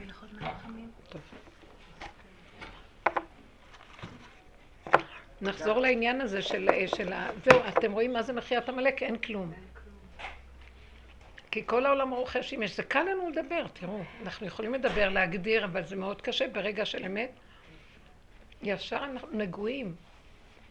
[1.09, 1.21] טוב.
[5.41, 7.29] נחזור לעניין הזה של, של ה...
[7.45, 9.03] זהו, אתם רואים מה זה מחיית עמלק?
[9.03, 9.53] אין כלום.
[11.53, 12.77] כי כל העולם רוכש אם יש.
[12.77, 14.03] זה קל לנו לדבר, תראו.
[14.21, 17.31] אנחנו יכולים לדבר, להגדיר, אבל זה מאוד קשה ברגע של אמת.
[18.61, 19.95] ישר אנחנו נגועים.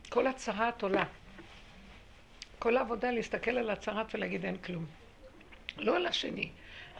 [0.08, 1.04] כל הצהרת עולה.
[2.58, 4.86] כל העבודה להסתכל על הצהרת ולהגיד אין כלום.
[5.78, 6.50] לא על השני.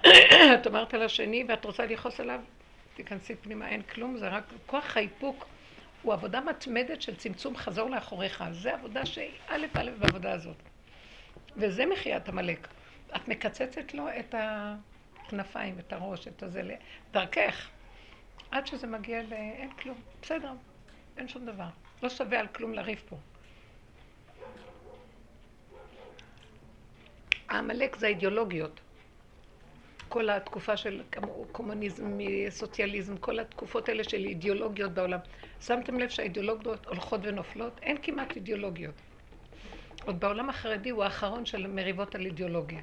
[0.54, 2.40] את אומרת על השני ואת רוצה לכעוס עליו,
[2.94, 5.46] תיכנסי פנימה, אין כלום, זה רק כוח האיפוק.
[6.02, 8.44] הוא עבודה מתמדת של צמצום חזור לאחוריך.
[8.52, 10.56] זה עבודה שהיא א' א' בעבודה הזאת.
[11.56, 12.68] וזה מחיית עמלק.
[13.16, 16.62] את מקצצת לו את הכנפיים, את הראש, את הזה,
[17.12, 17.68] דרכך.
[18.50, 19.32] עד שזה מגיע ל...
[19.32, 20.00] אין כלום.
[20.22, 20.52] בסדר,
[21.16, 21.68] אין שום דבר.
[22.02, 23.16] לא שווה על כלום לריב פה.
[27.48, 28.80] העמלק זה האידיאולוגיות.
[30.08, 31.02] כל התקופה של
[31.52, 35.18] קומוניזם, סוציאליזם, כל התקופות האלה של אידיאולוגיות בעולם.
[35.60, 37.80] שמתם לב שהאידיאולוגיות הולכות ונופלות?
[37.82, 38.94] אין כמעט אידיאולוגיות.
[40.04, 42.80] עוד בעולם החרדי הוא האחרון של מריבות על אידיאולוגיה.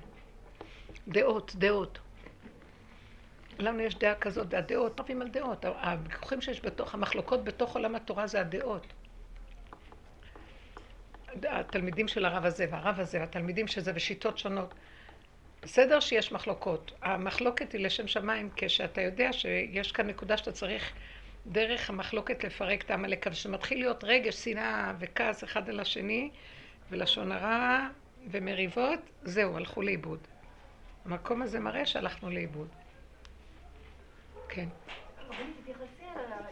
[1.10, 2.00] דעות, דעות.
[3.60, 5.66] לנו יש דעה כזאת, והדעות, רבים על דעות.
[5.66, 8.88] הוויכוחים שיש בתוך, המחלוקות בתוך עולם התורה זה הדעות.
[11.44, 14.74] התלמידים של הרב הזה והרב הזה, והתלמידים שזה ושיטות שונות.
[15.64, 16.92] בסדר שיש מחלוקות.
[17.02, 20.94] המחלוקת היא לשם שמיים כשאתה יודע שיש כאן נקודה שאתה צריך
[21.48, 23.36] דרך המחלוקת לפרק את העמלק, אבל
[23.72, 26.30] להיות רגש, שנאה וכעס אחד על השני,
[26.90, 27.88] ולשון הרע
[28.32, 30.20] ומריבות, זהו, הלכו לאיבוד.
[31.10, 32.68] המקום הזה מראה שהלכנו לאיבוד.
[34.50, 34.68] כן.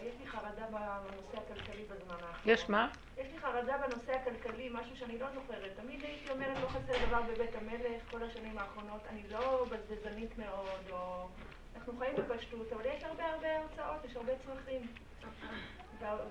[0.02, 2.42] יש לי חרדה בנושא הכלכלי בזמן האחרון.
[2.46, 2.90] יש מה?
[3.18, 5.72] יש לי חרדה בנושא הכלכלי, משהו שאני לא זוכרת.
[5.76, 9.02] תמיד הייתי אומרת, לא חסר דבר בבית המלך כל השנים האחרונות.
[9.10, 11.28] אני לא בזבזנית מאוד, או...
[11.76, 14.88] אנחנו חיים בפשטות, אבל יש הרבה הרבה הוצאות, יש הרבה צרכים.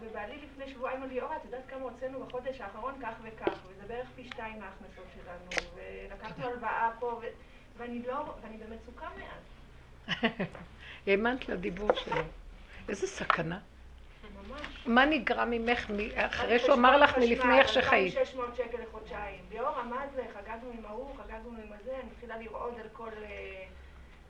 [0.01, 3.87] ובעלי לפני שבועיים אמר לי, אורה, את יודעת כמה הוצאנו בחודש האחרון כך וכך, וזה
[3.87, 7.27] בערך פי שתיים מההכנסות שלנו, ולקחנו הלוואה פה, ו-
[7.77, 10.17] ואני לא, ואני במצוקה מאז.
[11.07, 12.23] האמנת לדיבור שלו.
[12.89, 13.59] איזה סכנה.
[14.87, 18.17] מה נגרע ממך אחרי שהוא אמר לך מלפני איך שחיית?
[18.17, 19.41] 2,600 שקל לחודשיים.
[19.51, 20.23] ליאורה, מה זה?
[20.35, 23.65] חגגנו עם ההוא, חגגנו עם הזה, אני מתחילה לרעוד על כל אה,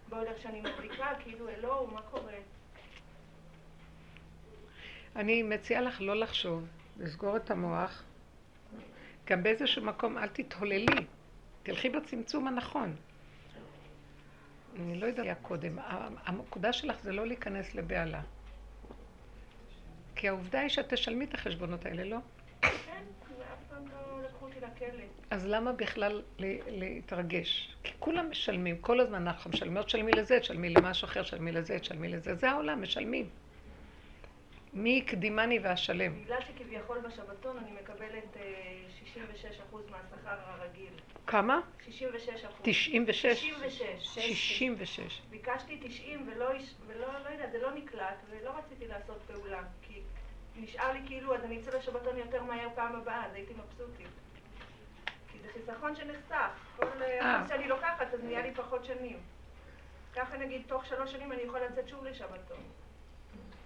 [0.09, 2.33] בוילר שאני מדליקה, כאילו, אלוהו, מה קורה?
[5.17, 6.67] אני מציעה לך לא לחשוב,
[6.99, 8.03] לסגור את המוח.
[9.27, 11.07] גם באיזשהו מקום אל תתהוללי,
[11.63, 12.97] תלכי בצמצום הנכון.
[14.81, 15.79] אני לא יודעת קודם.
[16.25, 18.21] הנקודה שלך זה לא להיכנס לבהלה.
[20.17, 22.17] כי העובדה היא שאת תשלמי את החשבונות האלה, לא?
[22.61, 22.69] כן,
[23.39, 25.05] ואף פעם לא לקחו אותי לכלא.
[25.31, 26.23] אז למה בכלל
[26.69, 27.77] להתרגש?
[27.83, 32.09] כי כולם משלמים, כל הזמן אנחנו משלמים, תשלמי לזה, תשלמי למשהו אחר, תשלמי לזה, תשלמי
[32.09, 33.29] לזה, זה העולם, משלמים.
[34.73, 36.23] מי הקדימני ואשלם?
[36.25, 38.43] בגלל שכביכול בשבתון אני מקבלת אה,
[39.73, 40.93] 66% מהשכר הרגיל.
[41.27, 41.61] כמה?
[41.89, 41.91] 66%.
[42.63, 43.41] 96?
[43.41, 44.09] 66.
[44.15, 45.23] 66.
[45.31, 46.47] ביקשתי 90 ולא,
[46.87, 50.01] ולא, לא יודעת, זה לא נקלט, ולא רציתי לעשות פעולה, כי
[50.57, 54.07] נשאר לי כאילו, אז אני אצא לשבתון יותר מהר פעם הבאה, אז הייתי מבסוטית.
[55.33, 56.51] כי זה חיסכון שנחסך.
[56.77, 57.39] כל אה.
[57.39, 59.19] אחוז שאני לוקחת, אז נהיה לי פחות שנים.
[60.15, 62.63] ככה נגיד, תוך שלוש שנים אני יכולה לצאת שוב לשבתון.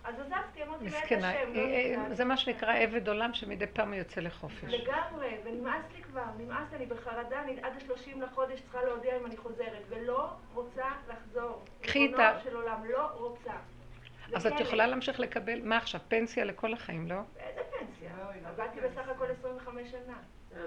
[0.04, 2.14] אז עזבתי, אמרתי, מאת מסכנה, השם, לא אה, אה.
[2.14, 4.64] זה מה שנקרא עבד עולם שמדי פעם יוצא לחופש.
[4.64, 9.26] לגמרי, ונמאס לי כבר, נמאס לי, אני בחרדה, אני עד ה-30 לחודש צריכה להודיע אם
[9.26, 11.64] אני חוזרת, ולא רוצה לחזור.
[11.80, 13.52] קחי את ה- של עולם, לא רוצה.
[14.34, 14.60] אז את.
[14.60, 17.20] יכולה להמשיך לקבל, מה עכשיו, פנסיה לכל החיים, לא?
[17.38, 18.10] איזה פנסיה?
[18.18, 18.80] לא, לא עבדתי.
[18.80, 20.16] בסך הכל 25 שנה.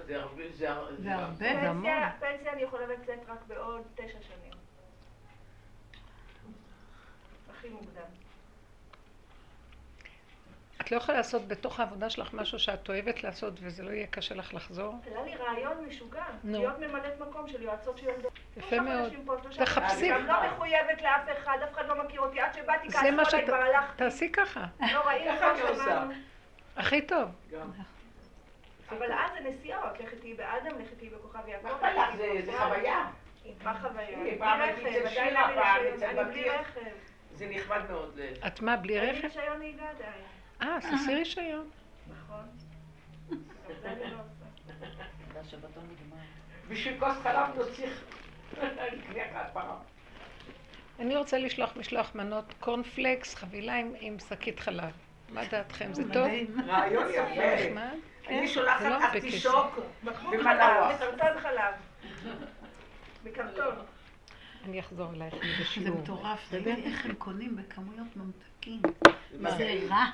[0.06, 2.10] זה הרבה, זה הרבה.
[2.20, 4.54] פנסיה אני יכולה לצאת רק בעוד תשע שנים.
[7.52, 8.23] הכי מוקדם.
[10.84, 14.36] את לא יכולה לעשות בתוך העבודה שלך משהו שאת אוהבת לעשות וזה לא יהיה קשה
[14.36, 14.96] לך לחזור?
[15.12, 16.58] עלה לי רעיון משוגע, נו.
[16.60, 18.34] להיות ממלאת מקום של יועצות של ילדות.
[18.58, 19.14] יפה מאוד.
[19.58, 19.90] תחפשי.
[19.90, 20.14] חודשים.
[20.16, 22.40] גם לא מחויבת לאף אחד, אף אחד לא מכיר אותי.
[22.40, 22.98] עד שבאתי זה
[23.30, 23.46] שאת...
[23.46, 23.98] כבר הלכתי.
[23.98, 26.14] תעשי ככה, לא ראינו, ככה אני.
[26.78, 27.30] הכי טוב.
[27.52, 27.72] גם.
[28.90, 31.68] אבל אז זה נסיעות, לך איתי באדם, לך איתי בכוכב יעקב.
[32.18, 33.06] זה- זה חוויה.
[33.64, 34.18] מה חוויה?
[34.40, 36.54] פעם אצל עדיין שירה, אין פעם אצל אני בלי בקיר.
[36.60, 36.80] רכב.
[37.36, 38.20] זה נכבד מאוד.
[38.48, 39.28] את מה, בלי אין לי רכב?
[39.38, 40.24] רישיון נהיגה עדיין.
[40.64, 41.70] אה, אז תעשי רישיון.
[42.10, 42.46] נכון.
[43.82, 44.18] זה לא.
[46.70, 47.88] בשביל כוס חלב נוציא...
[51.00, 54.92] אני רוצה לשלוח משלוח מנות קורנפלקס, חבילה עם- עם שקית חלב.
[55.30, 56.28] מה דעתכם, זה טוב?
[56.68, 57.82] רעיון יפה.
[58.28, 60.92] אני זה שולחת לא ארטישוק בקבוק ומלוח.
[61.42, 61.74] חלב,
[63.24, 63.74] מקרטון חלב.
[64.66, 66.00] אני אחזור אלייך זה בשיעור.
[66.02, 68.82] מטורף, תראי איך הם קונים בכמויות ממתקים.
[69.40, 69.52] מה?
[69.52, 70.06] זה רע.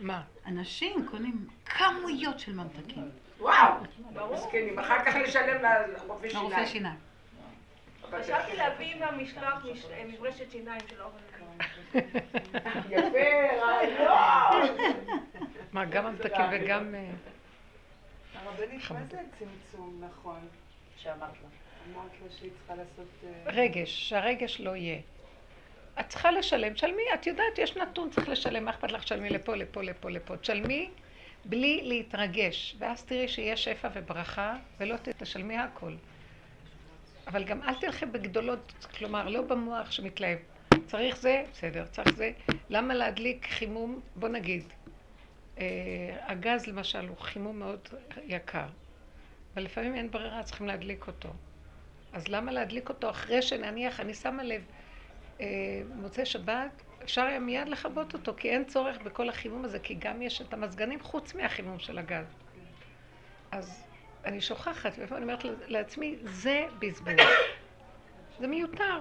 [0.00, 0.22] מה?
[0.46, 3.10] אנשים קונים כמויות של ממתקים.
[3.40, 3.72] וואו,
[4.12, 4.34] ברור.
[4.34, 4.78] מסכנים.
[4.78, 6.66] אחר כך לשלם לרופא לרופא שיניים.
[6.66, 6.96] שיניים.
[8.10, 11.58] חשבתי להביא עם המשלוח מש- אה, מברשת שיניים של אורן.
[12.90, 14.76] יפה, רעיון.
[15.72, 16.94] מה, גם ממתקים וגם...
[16.94, 17.10] אה,
[18.34, 18.98] הרבנית, מה.
[19.10, 20.40] זה צמצום נכון?
[20.96, 21.48] שאמרת לה.
[21.94, 23.08] אמרת לה שהיא צריכה לעשות...
[23.24, 24.98] אה, רגש, שהרגש לא יהיה.
[26.00, 29.56] את צריכה לשלם, תשלמי, את יודעת, יש נתון, צריך לשלם, מה אכפת לך, תשלמי לפה,
[29.56, 30.36] לפה, לפה, לפה.
[30.36, 30.90] תשלמי
[31.44, 35.92] בלי להתרגש, ואז תראי שיש שפע וברכה, ולא תשלמי הכל.
[37.26, 40.38] אבל גם אל תלכי בגדולות, כלומר, לא במוח שמתלהב.
[40.86, 42.30] צריך זה, בסדר, צריך זה.
[42.70, 44.62] למה להדליק חימום, בוא נגיד,
[45.58, 45.64] אה,
[46.22, 47.88] הגז למשל הוא חימום מאוד
[48.24, 48.66] יקר,
[49.54, 51.28] אבל לפעמים אין ברירה, צריכים להדליק אותו.
[52.12, 54.62] אז למה להדליק אותו אחרי שנניח, אני שמה לב,
[55.94, 60.22] מוצאי שבת, אפשר היה מיד לכבות אותו, כי אין צורך בכל החימום הזה, כי גם
[60.22, 62.26] יש את המזגנים חוץ מהחימום של הגז.
[63.50, 63.84] אז
[64.24, 67.14] אני שוכחת, ואני אומרת לעצמי, זה בזבוז.
[68.40, 69.00] זה מיותר.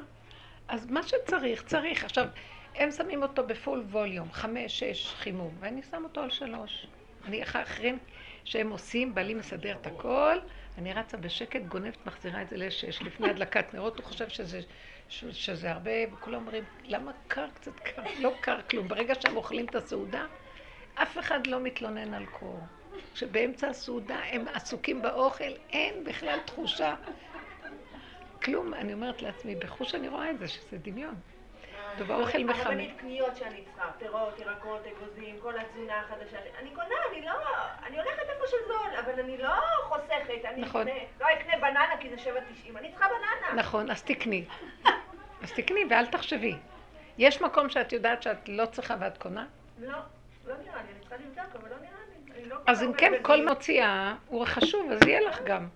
[0.67, 2.03] אז מה שצריך, צריך.
[2.03, 2.27] עכשיו,
[2.75, 6.87] הם שמים אותו בפול ווליום, חמש, שש חימום, ואני שם אותו על שלוש.
[7.25, 7.97] אני אחר אחרים
[8.43, 10.37] שהם עושים, בעלי מסדר את הכל,
[10.77, 13.01] אני רצה בשקט, גונבת, מחזירה את זה לשש.
[13.01, 14.59] לפני הדלקת נרות, הוא חושב שזה,
[15.09, 18.03] שזה הרבה, וכולם אומרים, למה קר קצת קר?
[18.23, 18.87] לא קר כלום.
[18.87, 20.25] ברגע שהם אוכלים את הסעודה,
[20.95, 22.67] אף אחד לא מתלונן על קור.
[23.13, 26.95] שבאמצע הסעודה הם עסוקים באוכל, אין בכלל תחושה.
[28.43, 31.15] כלום, אני אומרת לעצמי, בחוש אני רואה את זה, שזה דמיון.
[31.97, 32.59] טוב, האוכל מחמם.
[32.61, 36.37] הרבנית קניות שאני צריכה, פירות, ירקות, אגוזים, כל התזונה החדשה.
[36.59, 37.31] אני קונה, אני לא...
[37.87, 40.45] אני הולכת איפה שזול, אבל אני לא חוסכת.
[40.45, 40.87] אני נכון.
[40.87, 43.61] אקנה, לא אקנה בננה כי זה 7.90, אני צריכה בננה.
[43.61, 44.45] נכון, אז תקני.
[45.43, 46.55] אז תקני ואל תחשבי.
[47.17, 49.45] יש מקום שאת יודעת שאת לא צריכה ואת קונה?
[49.79, 49.87] לא,
[50.47, 51.91] לא נראה לי, אני צריכה לבדוק, אבל לא נראה
[52.35, 52.45] לי.
[52.49, 53.45] לא אז אם כן, כל.
[53.45, 55.67] מוציאה הוא חשוב, אז יהיה לך גם.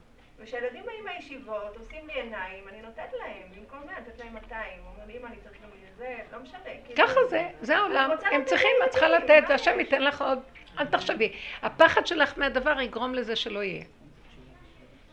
[0.41, 4.79] וכשהילדים באים מהישיבות, עושים לי עיניים, אני נותנת להם, במקום 100, נותנת להם 200.
[4.85, 6.59] אומרים לי, אמא, אני צריך גם זה, לא משנה.
[6.85, 8.11] כאילו, ככה זה, זה העולם.
[8.11, 9.79] הם לתת צריכים, את צריכה לתת, מה והשם?
[9.79, 10.39] ייתן לך עוד.
[10.79, 11.33] אל תחשבי.
[11.61, 13.83] הפחד שלך מהדבר יגרום לזה שלא יהיה.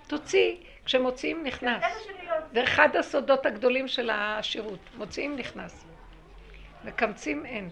[0.06, 1.84] תוציאי, כשמוציאים נכנס.
[2.52, 4.80] זה אחד הסודות הגדולים של השירות.
[4.94, 5.86] מוציאים נכנס.
[6.84, 7.70] מקמצים אין.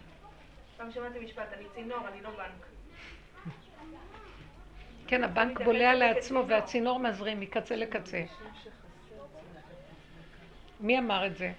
[0.77, 2.67] פעם שמעתי משפט, אני צינור, אני לא בנק.
[5.07, 8.25] כן, הבנק בולע לעצמו והצינור מזרים מקצה לקצה.
[10.81, 11.53] מי אמר את זה?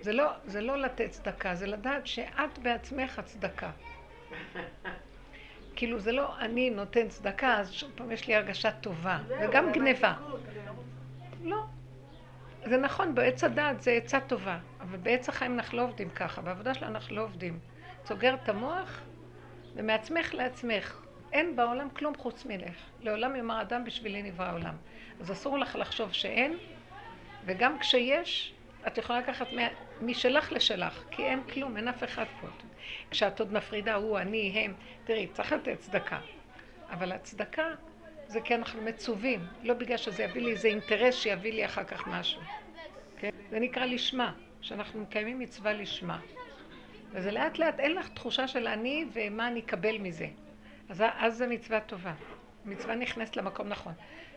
[0.00, 3.70] זה לא, זה לא לתת צדקה, זה לדעת שאת בעצמך הצדקה.
[5.76, 9.18] כאילו זה לא אני נותן צדקה, אז שוב פעם יש לי הרגשה טובה.
[9.28, 10.14] זה זהו, גם אבל גניבה.
[11.42, 11.50] לא.
[11.50, 11.79] לא.
[12.64, 16.74] זה נכון, בעץ הדעת זה עצה טובה, אבל בעץ החיים אנחנו לא עובדים ככה, בעבודה
[16.74, 17.58] שלנו אנחנו לא עובדים.
[18.04, 19.00] סוגר את המוח
[19.74, 21.00] ומעצמך לעצמך.
[21.32, 22.76] אין בעולם כלום חוץ מלך.
[23.00, 24.74] לעולם יאמר אדם בשבילי נברא העולם.
[25.20, 26.56] אז אסור לך לחשוב שאין,
[27.44, 28.54] וגם כשיש,
[28.86, 29.46] את יכולה לקחת
[30.00, 32.46] משלך לשלך, כי אין כלום, אין אף אחד פה.
[33.10, 36.18] כשאת עוד מפרידה, הוא, אני, הם, תראי, צריך לתת צדקה.
[36.90, 37.66] אבל הצדקה
[38.30, 42.06] זה כי אנחנו מצווים, לא בגלל שזה יביא לי איזה אינטרס שיביא לי אחר כך
[42.06, 42.40] משהו.
[43.18, 43.30] כן?
[43.50, 46.18] זה נקרא לשמה, שאנחנו מקיימים מצווה לשמה.
[47.10, 50.26] וזה לאט לאט, אין לך תחושה של אני ומה אני אקבל מזה.
[50.88, 52.12] אז, אז זה מצווה טובה.
[52.64, 53.92] מצווה נכנסת למקום נכון.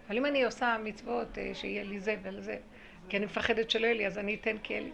[0.07, 2.57] אבל אם אני עושה מצוות אה, שיהיה לי זה ולזה,
[3.09, 4.91] כי אני מפחדת שלא יהיה לי, אז אני אתן כי יהיה לי.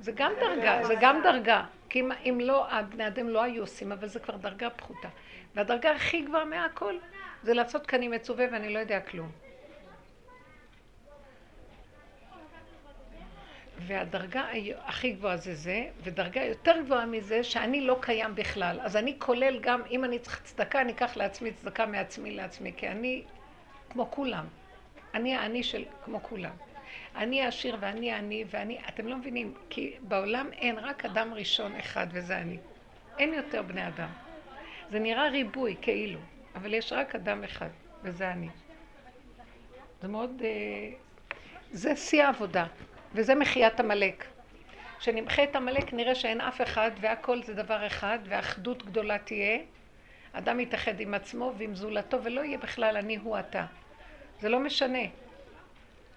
[0.00, 1.64] זה גם דרגה, זה גם דרגה.
[1.88, 5.08] כי אם, אם לא, הבני אדם לא היו עושים, אבל זה כבר דרגה פחותה.
[5.54, 6.94] והדרגה הכי גבוהה מהכל,
[7.42, 9.30] זה לעשות כי אני מצווה ואני לא יודע כלום.
[13.78, 14.46] והדרגה
[14.84, 18.80] הכי גבוהה זה זה, ודרגה יותר גבוהה מזה שאני לא קיים בכלל.
[18.80, 22.88] אז אני כולל גם, אם אני צריך צדקה, אני אקח לעצמי צדקה מעצמי לעצמי, כי
[22.88, 23.22] אני
[23.90, 24.46] כמו כולם.
[25.14, 26.54] אני האני של כמו כולם.
[27.16, 32.06] אני העשיר ואני העני ואני, אתם לא מבינים, כי בעולם אין רק אדם ראשון אחד
[32.10, 32.58] וזה אני.
[33.18, 34.08] אין יותר בני אדם.
[34.90, 36.20] זה נראה ריבוי כאילו,
[36.58, 37.68] אבל יש רק אדם אחד
[38.02, 38.48] וזה אני.
[40.02, 40.42] זה מאוד...
[40.44, 40.90] אה,
[41.72, 42.66] זה שיא העבודה,
[43.14, 44.24] וזה מחיית עמלק.
[44.98, 49.58] כשנמחה את עמלק נראה שאין אף אחד והכל זה דבר אחד ואחדות גדולה תהיה.
[50.32, 53.64] אדם יתאחד עם עצמו ועם זולתו ולא יהיה בכלל אני הוא אתה.
[54.40, 55.04] זה לא משנה.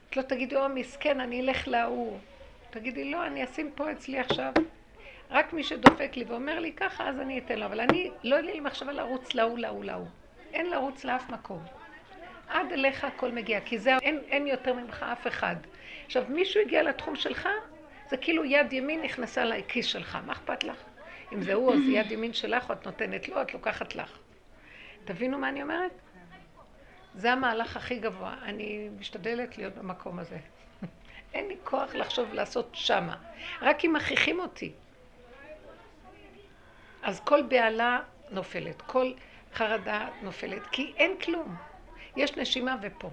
[0.10, 2.18] את לא תגידי, או מסכן, אני אלך להוא.
[2.70, 4.54] תגידי, לא, אני אשים פה אצלי עכשיו.
[5.32, 7.66] רק מי שדופק לי ואומר לי ככה, אז אני אתן לו.
[7.66, 10.06] אבל אני, לא יהיה לי מחשבה לרוץ להוא, להוא, להוא.
[10.54, 11.64] אין לרוץ לאף מקום.
[12.48, 15.56] עד אליך הכל מגיע, כי זה, אין, אין יותר ממך אף אחד.
[16.06, 17.48] עכשיו, מישהו הגיע לתחום שלך,
[18.10, 20.78] זה כאילו יד ימין נכנסה לכיס שלך, מה אכפת לך?
[21.34, 24.18] אם זה הוא, אז יד ימין שלך, או את נותנת לו, את לוקחת לך.
[25.06, 25.92] תבינו מה אני אומרת?
[27.16, 28.36] זה המהלך הכי גבוה.
[28.44, 30.38] אני משתדלת להיות במקום הזה.
[31.34, 33.16] אין לי כוח לחשוב לעשות שמה.
[33.62, 34.72] רק אם מכריחים אותי.
[37.04, 39.12] אז כל בהלה נופלת, כל
[39.54, 41.56] חרדה נופלת, כי אין כלום.
[42.16, 43.10] יש נשימה ופה.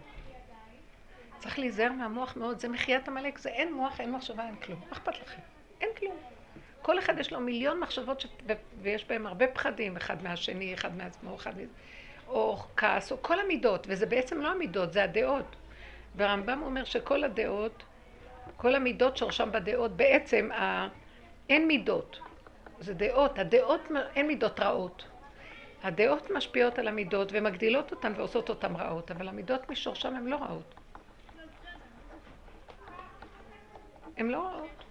[1.38, 4.81] צריך להיזהר מהמוח מאוד, זה מחיית עמלק, זה אין מוח, אין מחשבה, אין כלום.
[4.81, 5.40] מה אכפת לכם?
[5.81, 6.16] אין כלום.
[6.83, 8.27] כל אחד יש לו מיליון מחשבות ש...
[8.83, 11.72] ויש בהם הרבה פחדים, אחד מהשני, אחד מעצמו, אחד מזה.
[12.29, 15.57] או כעס, או כל המידות, וזה בעצם לא המידות, זה הדעות.
[16.14, 17.83] והרמב"ם אומר שכל הדעות,
[18.57, 20.88] כל המידות שורשם בדעות, בעצם ה...
[21.48, 22.20] אין מידות,
[22.81, 23.81] זה דעות, הדעות,
[24.16, 25.05] אין מידות רעות.
[25.83, 30.75] הדעות משפיעות על המידות ומגדילות אותן ועושות אותן רעות, אבל המידות משורשם הן לא רעות.
[34.17, 34.85] הן לא רעות.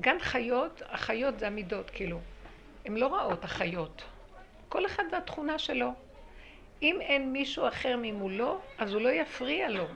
[0.00, 2.20] גם חיות, החיות זה המידות, כאילו.
[2.84, 4.02] הן לא רעות, החיות.
[4.68, 5.92] כל אחד והתכונה שלו.
[6.82, 9.86] אם אין מישהו אחר ממולו, אז הוא לא יפריע לו.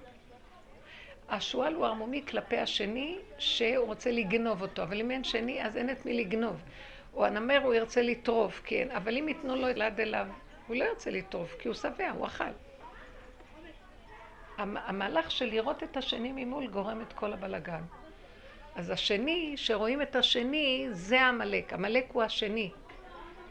[1.29, 5.91] השועל הוא ערמומי כלפי השני, שהוא רוצה לגנוב אותו, אבל אם אין שני, אז אין
[5.91, 6.63] את מי לגנוב.
[7.15, 10.27] או הנמר הוא ירצה לטרוף, כן, אבל אם ייתנו לו ליד אליו,
[10.67, 12.45] הוא לא ירצה לטרוף, כי הוא שבע, הוא אכל.
[14.59, 17.83] המהלך של לראות את השני ממול גורם את כל הבלגן.
[18.75, 21.73] אז השני, שרואים את השני, זה עמלק.
[21.73, 22.71] עמלק הוא השני.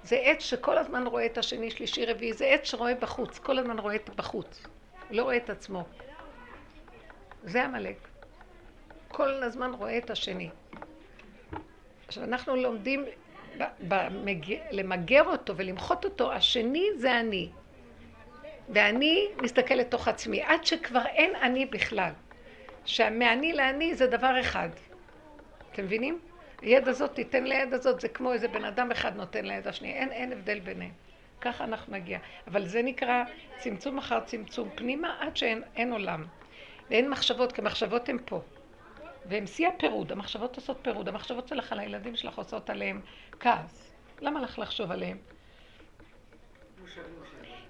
[0.04, 2.34] זה עץ שכל הזמן רואה את השני, שלישי, רביעי.
[2.34, 4.68] זה עץ שרואה בחוץ, כל הזמן רואה את בחוץ.
[5.10, 5.84] הוא לא רואה את עצמו.
[7.44, 8.08] זה עמלק.
[9.08, 10.50] כל הזמן רואה את השני.
[12.08, 13.06] עכשיו, אנחנו לומדים.
[14.72, 17.50] למגר אותו ולמחות אותו, השני זה אני.
[18.70, 22.12] ואני מסתכל לתוך עצמי, עד שכבר אין אני בכלל.
[22.86, 24.70] שמאני לאני זה דבר אחד.
[25.72, 26.20] אתם מבינים?
[26.62, 30.12] היד הזאת תיתן ליד הזאת, זה כמו איזה בן אדם אחד נותן ליד השני, אין,
[30.12, 30.92] אין הבדל ביניהם.
[31.42, 32.20] ככה אנחנו נגיע.
[32.48, 33.24] אבל זה נקרא
[33.58, 36.26] צמצום אחר צמצום פנימה עד שאין עולם.
[36.90, 38.42] ואין מחשבות, כי מחשבות הן פה.
[39.26, 43.02] והן שיא הפירוד, המחשבות עושות פירוד, המחשבות שלך על הילדים שלך עושות עליהם
[43.40, 43.92] כעס.
[44.22, 45.18] למה לך לחשוב עליהם?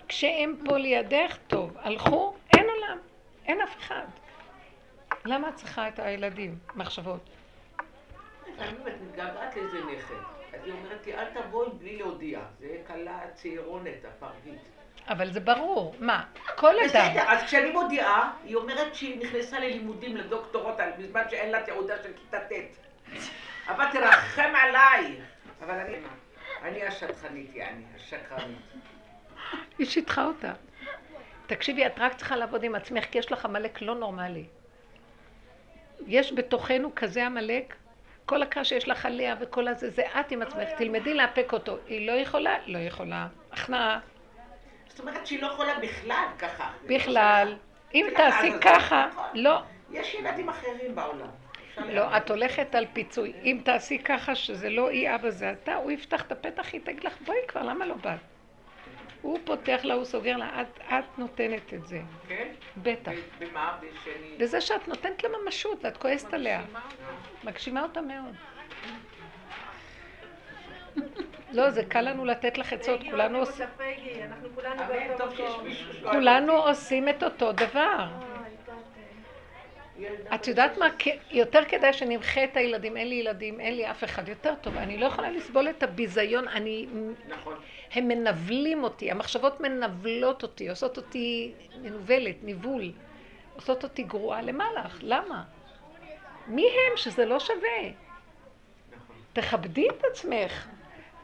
[0.07, 1.77] כשהם פה לידך, טוב.
[1.77, 2.97] הלכו, אין עולם,
[3.45, 4.05] אין אף אחד.
[5.25, 7.29] למה את צריכה את הילדים, מחשבות?
[8.59, 10.15] אני מתגעגעת לאיזה נכד.
[10.53, 12.39] אז היא אומרת לי, אל תבואי בלי להודיע.
[12.59, 14.62] זה כלה צעירונת, הפרווית.
[15.07, 15.95] אבל זה ברור.
[15.99, 16.23] מה?
[16.55, 16.85] כל אדם.
[16.85, 22.09] בסדר, אז כשאני מודיעה, היא אומרת שהיא נכנסה ללימודים לדוקטורות בזמן שאין לה תעודה של
[22.13, 22.53] כיתה ט'.
[23.67, 25.15] אבל תרחם עליי.
[25.62, 25.97] אבל אני...
[26.63, 28.57] אני השטחנית, יעני, השקרנית.
[29.77, 30.53] היא שיטחה אותה.
[31.47, 34.45] תקשיבי, את רק צריכה לעבוד עם עצמך, כי יש לך עמלק לא נורמלי.
[36.07, 37.75] יש בתוכנו כזה עמלק,
[38.25, 41.77] כל הקש שיש לך עליה וכל הזה, זה את עם עצמך, תלמדי לאפק אותו.
[41.88, 42.55] היא לא יכולה?
[42.65, 43.27] לא יכולה.
[43.51, 43.99] הכנעה.
[44.99, 46.71] זאת אומרת שהיא לא יכולה בכלל ככה.
[46.85, 47.55] בכלל.
[47.93, 49.25] אם תעשי ככה, נכון.
[49.33, 49.59] לא.
[49.91, 51.28] יש ילדים אחרים בעולם.
[51.78, 53.34] לא, את הולכת על פיצוי.
[53.43, 57.03] אם תעשי ככה שזה לא היא אבא זה אתה, הוא יפתח את הפתח, היא תגיד
[57.03, 58.19] לך, בואי כבר, למה לא באת?
[59.21, 61.99] הוא פותח לה, הוא סוגר לה, את, את נותנת את זה.
[62.28, 62.47] כן?
[62.78, 63.11] בטח.
[63.39, 63.78] במה?
[63.82, 64.38] בשני...
[64.38, 66.61] בזה שאת נותנת לה ממשות ואת כועסת עליה.
[67.43, 68.36] מגשימה אותה מאוד.
[71.52, 73.66] לא, זה קל לנו לתת לך עצות, כולנו עושים...
[76.12, 78.08] כולנו עושים את אותו דבר.
[80.36, 80.88] את יודעת מה,
[81.32, 84.78] יותר כדאי שנמחה את הילדים, אין לי ילדים, אין לי אף אחד, יותר טוב.
[84.78, 86.88] אני לא יכולה לסבול את הביזיון, אני...
[87.28, 87.56] נכון.
[87.91, 92.91] הם מנבלים אותי, המחשבות מנבלות אותי, עושות אותי מנוולת, ניבול.
[93.56, 95.00] עושות אותי גרועה, למה לך?
[95.02, 95.43] למה?
[96.47, 97.82] מי הם שזה לא שווה?
[98.91, 99.16] נכון.
[99.34, 100.68] תכבדי את עצמך.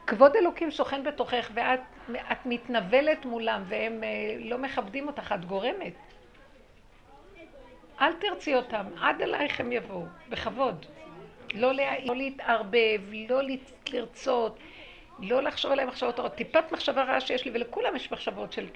[0.06, 1.80] כבוד אלוקים שוכן בתוכך ואת
[2.32, 5.94] את מתנבלת מולם והם אה, לא מכבדים אותך, את גורמת.
[8.00, 10.86] אל תרצי אותם, עד אלייך הם יבואו, בכבוד.
[11.54, 11.72] לא,
[12.04, 13.40] לא להתערבב, לא
[13.90, 14.58] לרצות,
[15.18, 16.34] לא לחשוב עליהם מחשבות רעות.
[16.34, 18.66] טיפת מחשבה רעה שיש לי, ולכולם יש מחשבות של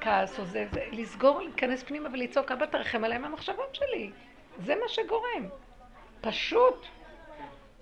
[0.00, 4.10] כעס או זה, זה לסגור, להיכנס פנימה ולצעוק, אבא תרחם עליהם המחשבות שלי.
[4.58, 5.48] זה מה שגורם.
[6.20, 6.86] פשוט.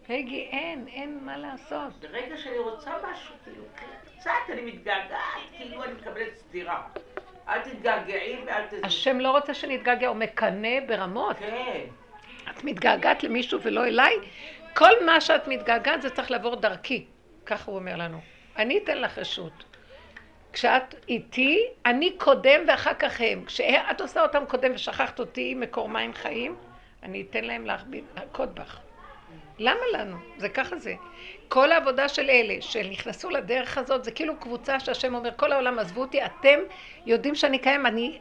[0.09, 1.93] פגי, אין, אין מה לעשות.
[2.01, 3.65] ברגע שאני רוצה משהו, כאילו,
[4.19, 5.21] קצת אני מתגעגעת,
[5.57, 6.83] כאילו אני מקבלת סטירה.
[7.49, 8.81] אל תתגעגעי ואל תז...
[8.85, 11.37] השם לא רוצה שנתגעגע, הוא מקנא ברמות.
[11.39, 11.81] כן.
[12.51, 14.15] את מתגעגעת למישהו ולא אליי?
[14.75, 17.05] כל מה שאת מתגעגעת זה צריך לעבור דרכי.
[17.47, 18.21] ככה הוא אומר לנו.
[18.57, 19.65] אני אתן לך רשות.
[20.53, 23.45] כשאת איתי, אני קודם ואחר כך הם.
[23.45, 26.57] כשאת עושה אותם קודם ושכחת אותי מקור מים חיים,
[27.03, 28.88] אני אתן להם להכות בך.
[29.59, 30.17] למה לנו?
[30.37, 30.95] זה ככה זה.
[31.49, 36.01] כל העבודה של אלה שנכנסו לדרך הזאת, זה כאילו קבוצה שהשם אומר, כל העולם עזבו
[36.01, 36.59] אותי, אתם
[37.07, 38.19] יודעים שאני קיים, אני...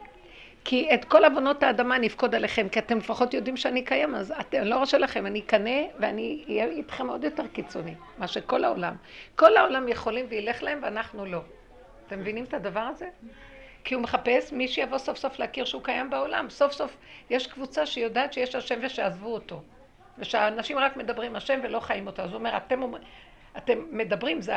[0.64, 4.34] כי את כל עוונות האדמה אני אפקוד עליכם, כי אתם לפחות יודעים שאני קיים, אז
[4.40, 8.94] אתם, לא ארשה לכם, אני אקנא ואני אהיה איתכם עוד יותר קיצוני, מה שכל העולם.
[9.36, 11.40] כל העולם יכולים וילך להם ואנחנו לא.
[12.06, 13.08] אתם מבינים את הדבר הזה?
[13.84, 16.50] כי הוא מחפש מי שיבוא סוף סוף להכיר שהוא קיים בעולם.
[16.50, 16.96] סוף סוף
[17.30, 19.62] יש קבוצה שיודעת שיש השם ושעזבו אותו.
[20.18, 22.22] ושאנשים רק מדברים השם ולא חיים אותו.
[22.22, 22.82] אז הוא אומר, אתם,
[23.56, 24.54] אתם מדברים, זה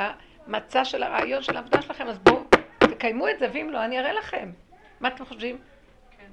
[0.48, 2.44] המצע של הרעיון של העבודה שלכם, אז בואו
[2.80, 4.52] תקיימו את זה, ואם לא, אני אראה לכם.
[5.00, 5.58] מה אתם חושבים?
[6.18, 6.26] כן.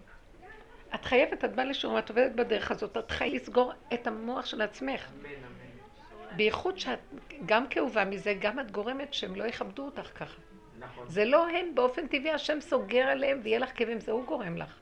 [0.94, 4.62] את חייבת, את באה לשום, את עובדת בדרך הזאת, את חייבת לסגור את המוח של
[4.62, 5.10] עצמך.
[5.20, 6.36] אמן, אמן.
[6.36, 6.98] בייחוד שאת
[7.46, 10.40] גם כאובה מזה, גם את גורמת שהם לא יכבדו אותך ככה.
[10.78, 11.04] נכון.
[11.08, 14.74] זה לא הם, באופן טבעי השם סוגר עליהם ויהיה לך כאבים, זה הוא גורם לך.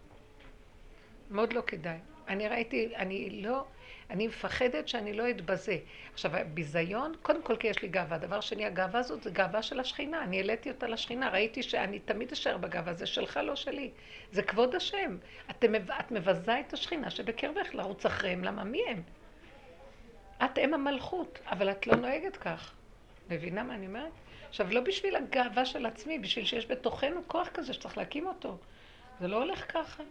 [1.31, 1.99] מאוד לא כדאי.
[2.29, 3.65] אני ראיתי, אני לא,
[4.11, 5.79] אני מפחדת שאני לא אתבזה.
[6.13, 8.19] עכשיו, הביזיון, קודם כל כי יש לי גאווה.
[8.19, 10.23] דבר שני, הגאווה הזאת זה גאווה של השכינה.
[10.23, 13.91] אני העליתי אותה לשכינה, ראיתי שאני תמיד אשאר בגאווה, זה שלך, לא שלי.
[14.33, 15.17] זה כבוד השם.
[15.51, 15.65] את,
[16.01, 19.03] את מבזה את השכינה שבקרבך לרוץ אחריהם, למה מי הם?
[20.45, 22.75] את אם המלכות, אבל את לא נוהגת כך.
[23.31, 24.13] מבינה מה אני אומרת?
[24.49, 28.59] עכשיו, לא בשביל הגאווה של עצמי, בשביל שיש בתוכנו כוח כזה שצריך להקים אותו.
[29.21, 30.03] זה לא הולך ככה.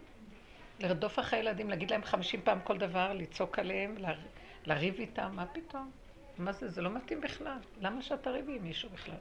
[0.80, 3.96] לרדוף אחרי ילדים, להגיד להם חמישים פעם כל דבר, לצעוק עליהם,
[4.66, 5.90] לריב איתם, מה פתאום?
[6.38, 6.68] מה זה?
[6.68, 7.58] זה לא מתאים בכלל.
[7.80, 9.16] למה שאתה ריבי עם מישהו בכלל?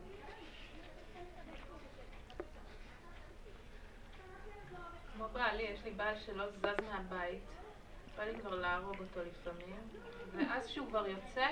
[5.15, 7.41] כמו בעלי, יש לי בעל שלא זז מהבית,
[8.17, 9.79] בא לי כבר להרוג אותו לפעמים,
[10.35, 11.47] ואז שהוא כבר יוצא,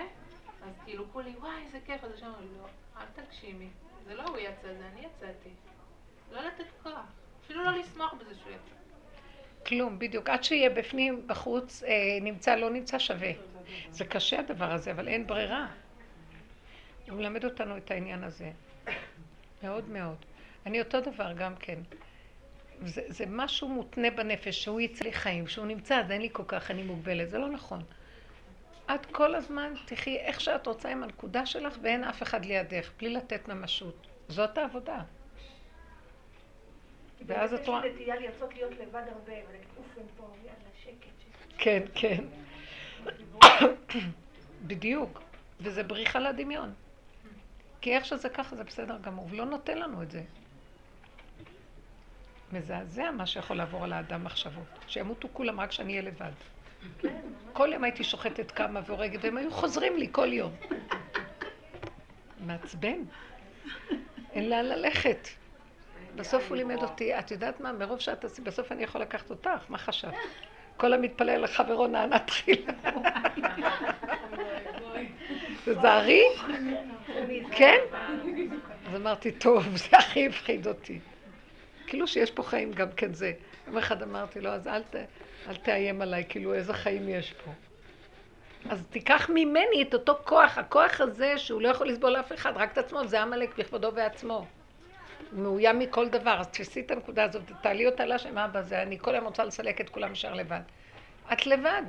[0.63, 2.67] אז כאילו כולי, וואי, איזה כיף, אז השם אומר, לא,
[3.01, 3.69] אל תגשימי.
[4.05, 5.49] זה לא הוא יצא, זה אני יצאתי.
[6.31, 7.05] לא לתת כוח.
[7.45, 8.82] אפילו לא לשמוח בזה שהוא יצא.
[9.65, 10.29] כלום, בדיוק.
[10.29, 13.31] עד שיהיה בפנים, בחוץ, אה, נמצא, לא נמצא, שווה.
[13.91, 15.67] זה קשה הדבר הזה, אבל אין ברירה.
[17.09, 18.51] הוא מלמד אותנו את העניין הזה.
[19.63, 20.15] מאוד מאוד.
[20.65, 21.79] אני אותו דבר גם כן.
[22.85, 26.43] זה, זה משהו מותנה בנפש, שהוא יצא לי חיים, שהוא נמצא, אז אין לי כל
[26.47, 27.29] כך, אני מוגבלת.
[27.29, 27.83] זה לא נכון.
[28.95, 33.09] את כל הזמן תחי איך שאת רוצה עם הנקודה שלך ואין אף אחד לידך, בלי
[33.09, 34.07] לתת ממשות.
[34.27, 35.01] זאת העבודה.
[37.25, 37.79] ואז את רואה...
[37.79, 41.13] יש לי נטייה לרצות להיות לבד הרבה, ולהגיד, אוף, הם פה, יאללה, שקט.
[41.57, 42.23] כן, כן.
[44.67, 45.21] בדיוק.
[45.59, 46.73] וזה בריחה לדמיון.
[47.81, 50.21] כי איך שזה ככה זה בסדר גמור, ולא נותן לנו את זה.
[52.51, 54.67] מזעזע מה שיכול לעבור על האדם מחשבות.
[54.87, 56.31] שימותו כולם רק שאני אהיה לבד.
[57.53, 60.51] כל יום הייתי שוחטת כמה והורגת, והם היו חוזרים לי כל יום.
[62.39, 62.97] מעצבן.
[64.33, 65.27] אין לאן ללכת.
[66.15, 69.49] בסוף הוא לימד אותי, את יודעת מה, מרוב שאת עשית, בסוף אני יכול לקחת אותך,
[69.69, 70.13] מה חשבת?
[70.77, 72.73] כל המתפלל לחברו נענה תחילה.
[75.65, 76.23] תזהרי?
[77.51, 77.79] כן?
[78.87, 80.99] אז אמרתי, טוב, זה הכי הפחיד אותי.
[81.87, 83.31] כאילו שיש פה חיים גם כן זה.
[83.67, 84.95] יום אחד אמרתי לו, אז אל, ת,
[85.49, 87.51] אל תאיים עליי, כאילו איזה חיים יש פה.
[88.69, 92.71] אז תיקח ממני את אותו כוח, הכוח הזה שהוא לא יכול לסבול אף אחד, רק
[92.71, 94.45] את עצמו, זה עמלק בכבודו ועצמו.
[95.33, 99.15] מאוים מכל דבר, אז תפסי את הנקודה הזאת, תעלי אותה לשם, אבא, זה אני כל
[99.15, 100.61] היום רוצה לסלק את כולם ישר לבד.
[101.33, 101.83] את לבד.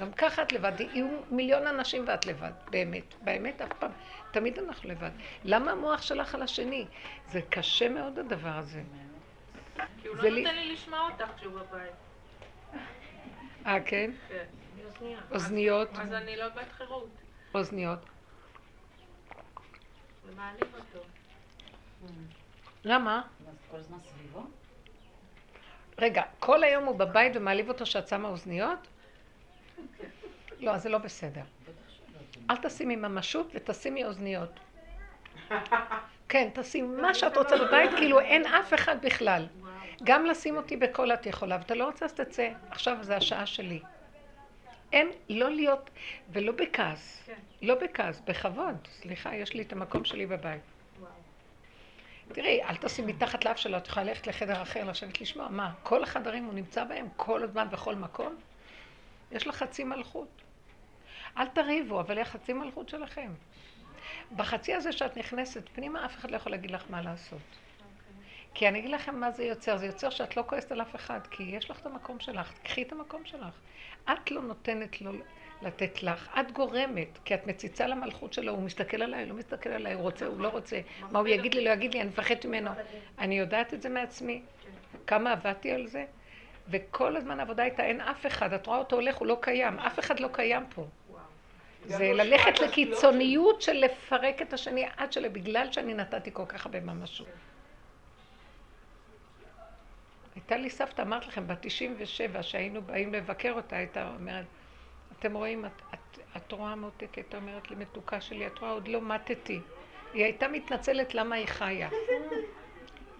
[0.00, 0.80] גם ככה את לבד.
[0.80, 3.14] יהיו מיליון אנשים ואת לבד, באמת.
[3.22, 3.90] באמת אף פעם.
[4.30, 5.10] תמיד אנחנו לבד.
[5.44, 6.86] למה המוח שלך על השני?
[7.28, 8.82] זה קשה מאוד הדבר הזה.
[10.02, 11.92] כי הוא לא נותן לי לשמוע אותך כשהוא בבית.
[13.66, 14.10] אה, כן?
[14.28, 14.44] כן.
[15.30, 15.88] אוזניות.
[15.92, 17.08] אז אני לא בת חירות.
[17.54, 17.98] אוזניות.
[20.26, 21.04] זה מעליב אותו.
[22.84, 23.22] למה?
[23.70, 24.42] כל הזמן סביבו?
[25.98, 28.78] רגע, כל היום הוא בבית ומעליב אותו שאת שמה אוזניות?
[30.60, 31.42] לא, זה לא בסדר.
[32.50, 34.60] אל תשימי ממשות ותשימי אוזניות.
[36.28, 39.46] כן, תשים מה שאת רוצה בבית, כאילו אין אף אחד בכלל.
[40.04, 42.48] גם לשים אותי בקול את יכולה, ואתה לא רוצה אז תצא.
[42.70, 43.80] עכשיו זה השעה שלי.
[44.92, 45.90] אין, לא להיות,
[46.32, 47.28] ולא בכעס.
[47.62, 48.88] לא בכעס, בכבוד.
[48.90, 50.62] סליחה, יש לי את המקום שלי בבית.
[52.32, 55.48] תראי, אל תשים מתחת לאף שלו, את יכולה ללכת לחדר אחר, לשבת לשמוע.
[55.48, 58.36] מה, כל החדרים הוא נמצא בהם כל הזמן בכל מקום?
[59.32, 60.28] יש לך חצי מלכות.
[61.38, 63.32] אל תריבו, אבל יהיה חצי מלכות שלכם.
[64.36, 67.40] בחצי הזה שאת נכנסת פנימה, אף אחד לא יכול להגיד לך מה לעשות.
[68.54, 69.76] כי אני אגיד לכם מה זה יוצר.
[69.76, 72.52] זה יוצר שאת לא כועסת על אף אחד, כי יש לך את המקום שלך.
[72.62, 73.54] קחי את המקום שלך.
[74.04, 75.12] את לא נותנת לו
[75.62, 79.92] לתת לך, את גורמת, כי את מציצה למלכות שלו, הוא מסתכל עליי, לא מסתכל עליי,
[79.92, 80.80] הוא רוצה, הוא לא רוצה.
[81.10, 82.70] מה הוא יגיד לי, לא יגיד לי, אני מפחדת ממנו.
[83.18, 84.42] אני יודעת את זה מעצמי.
[85.06, 86.04] כמה עבדתי על זה,
[86.68, 88.52] וכל הזמן העבודה הייתה, אין אף אחד.
[88.52, 89.78] את רואה אותו הולך, הוא לא קיים.
[89.78, 90.86] אף אחד לא קיים פה.
[91.86, 96.80] זה ללכת לקיצוניות של לפרק את השני עד שלא, בגלל שאני נתתי כל כך הרבה
[96.80, 97.28] ממשות.
[100.34, 104.44] הייתה לי סבתא, אמרת לכם, בת 97, שהיינו באים לבקר אותה, הייתה אומרת,
[105.20, 108.88] אתם רואים, את, את, את רואה מותק, הייתה אומרת לי, מתוקה שלי, את רואה, עוד
[108.88, 109.60] לא מתתי.
[110.12, 111.88] היא הייתה מתנצלת למה היא חיה.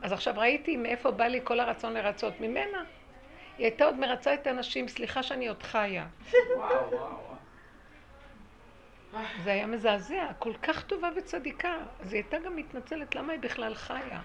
[0.03, 2.84] אז עכשיו ראיתי מאיפה בא לי כל הרצון לרצות, ממנה.
[3.59, 6.07] היא הייתה עוד מרצה את האנשים, סליחה שאני עוד חיה.
[6.57, 7.30] וואו, וואו.
[9.42, 11.76] זה היה מזעזע, כל כך טובה וצדיקה.
[12.01, 14.20] אז היא הייתה גם מתנצלת למה היא בכלל חיה.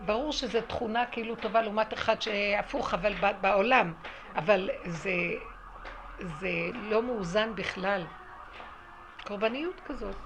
[0.00, 3.92] ברור שזו תכונה כאילו טובה לעומת אחד שהפוך, אבל בעולם.
[4.36, 5.10] אבל זה,
[6.18, 8.06] זה לא מאוזן בכלל.
[9.26, 10.16] קורבניות כזאת.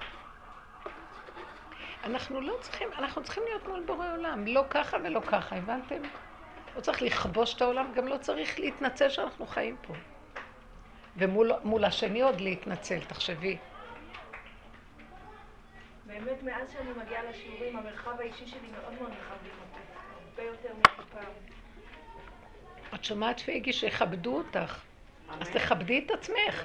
[2.04, 6.02] אנחנו לא צריכים, אנחנו צריכים להיות מול בורא עולם, לא ככה ולא ככה, הבנתם?
[6.76, 9.94] לא צריך לכבוש את העולם, גם לא צריך להתנצל שאנחנו חיים פה.
[11.16, 13.56] ומול השני עוד להתנצל, תחשבי.
[16.06, 19.80] באמת, מאז שאני מגיעה לשיעורים, המרחב האישי שלי מאוד מאוד מכבדים אותי.
[20.30, 21.32] הרבה יותר מפעם.
[22.94, 24.80] את שומעת פייגי שיכבדו אותך.
[25.40, 26.64] אז תכבדי את עצמך.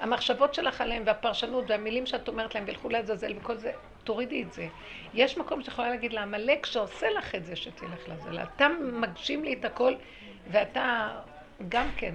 [0.00, 3.72] המחשבות שלך עליהם והפרשנות והמילים שאת אומרת להם וילכו לעזאזל וכל זה,
[4.04, 4.68] תורידי את זה.
[5.14, 8.38] יש מקום שיכולה להגיד לעמלק שעושה לך את זה שתלך לעזאזל.
[8.42, 9.94] אתה מגשים לי את הכל
[10.50, 11.08] ואתה
[11.68, 12.14] גם כן,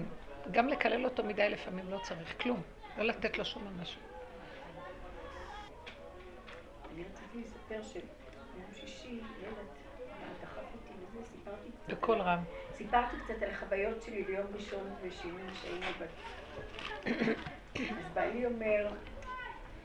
[0.51, 2.61] גם לקלל אותו מדי לפעמים לא צריך כלום.
[2.97, 4.01] לא לתת לו שום משהו.
[6.93, 9.07] אני רציתי לספר שביום שישי
[9.41, 9.67] ילד
[10.41, 11.69] דחף אותי וזה, סיפרתי.
[11.87, 12.43] בקול רם.
[12.77, 16.09] סיפרתי קצת על החוויות שלי ביום ראשון ושני שהיינו בת...
[17.75, 18.87] אז בעלי אומר,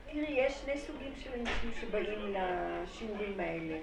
[0.07, 3.79] תראי, יש שני סוגים של אנשים שבאים לשיעורים האלה.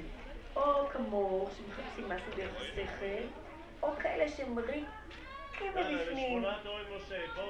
[0.55, 3.23] או כמוך, שמחפשים משהו דרך השכל,
[3.83, 4.85] או כאלה שהם ריקים
[5.61, 6.43] מבפנים,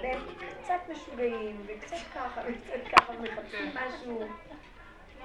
[0.01, 0.22] והם
[0.64, 4.28] קצת משוגעים, וקצת ככה, וקצת ככה, מחפשים משהו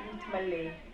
[0.01, 0.92] להתמלא.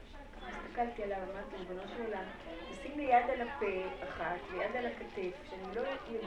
[0.48, 2.24] הסתכלתי עליו, אמרתי, ריבונו של עולם,
[2.70, 6.20] תשים לי יד על הפה אחת ויד על הכתף, שאני לא אגיד.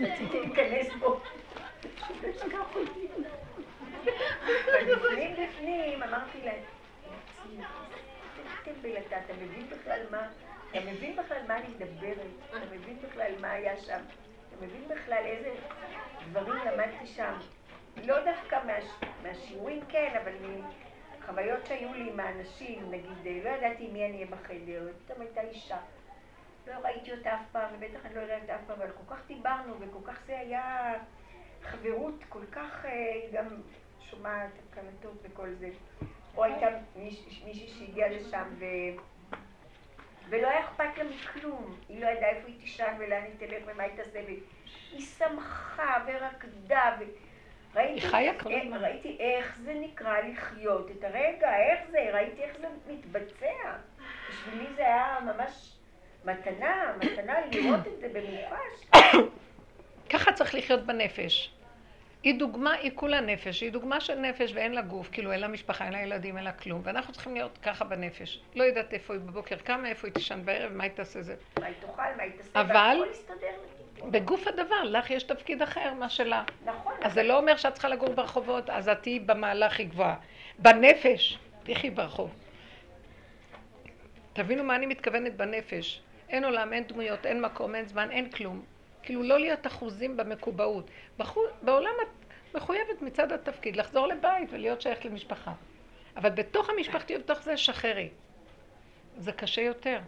[0.00, 1.20] רציתי להיכנס בו.
[4.86, 6.62] ובפנים בפנים אמרתי להם,
[8.64, 10.28] טמבל אתה, אתה מבין בכלל מה,
[10.70, 14.00] אתה מבין בכלל מה אני מדברת, אתה מבין בכלל מה היה שם,
[14.48, 15.54] אתה מבין בכלל איזה
[16.30, 17.32] דברים למדתי שם.
[18.04, 18.58] לא דווקא
[19.22, 20.32] מהשיעורים כן, אבל
[21.26, 25.78] חוויות שהיו לי עם האנשים, נגיד, לא ידעתי מי אני אהיה בחדר, פתאום הייתה אישה.
[26.66, 29.74] לא ראיתי אותה אף פעם, ובטח אני לא יודעת אף פעם, אבל כל כך דיברנו,
[29.80, 30.94] וכל כך זה היה
[31.62, 32.86] חברות, כל כך
[33.32, 33.46] גם
[34.00, 35.70] שומעת הקלטות וכל זה.
[36.36, 36.66] או הייתה
[36.96, 38.64] מישהי שהגיעה לשם ו...
[40.28, 41.76] ולא היה אכפת לה מכלום.
[41.88, 44.20] היא לא ידעה איפה היא תישן ולאן היא תלך ומה היא תעשה.
[44.24, 46.96] והיא שמחה ורקדה.
[47.00, 47.04] ו...
[47.76, 48.06] ראיתי,
[48.62, 48.84] הזמן.
[48.84, 53.72] ראיתי איך זה נקרא לחיות את הרגע, איך זה, ראיתי איך זה מתבצע.
[54.28, 55.72] בשבילי זה היה ממש
[56.24, 59.00] מתנה, מתנה לראות את זה במוחש.
[60.10, 61.54] ככה צריך לחיות בנפש.
[62.22, 65.48] היא דוגמה, היא כולה נפש, היא דוגמה של נפש ואין לה גוף, כאילו אין לה
[65.48, 68.40] משפחה, אין לה ילדים, אין לה כלום, ואנחנו צריכים להיות ככה בנפש.
[68.54, 71.34] לא יודעת איפה היא בבוקר קמה, איפה היא תישן בערב, מה היא תעשה זה.
[71.60, 72.96] מה היא תאכל, מה היא תעשה, אבל.
[74.10, 76.44] בגוף הדבר, לך יש תפקיד אחר מה שלה.
[76.64, 76.92] נכון.
[77.02, 80.16] אז זה לא אומר שאת צריכה לגור ברחובות, אז את תהיי במעלה הכי גבוהה.
[80.58, 82.34] בנפש, תחי ברחוב.
[84.32, 86.02] תבינו מה אני מתכוונת בנפש.
[86.28, 88.62] אין עולם, אין דמויות, אין מקום, אין זמן, אין כלום.
[89.02, 90.90] כאילו לא להיות אחוזים במקובעות.
[91.18, 91.40] בחו...
[91.62, 92.08] בעולם את
[92.54, 95.52] מחויבת מצד התפקיד לחזור לבית ולהיות שייכת למשפחה.
[96.16, 98.08] אבל בתוך המשפחתי ובתוך זה שחררי.
[99.18, 99.98] זה קשה יותר.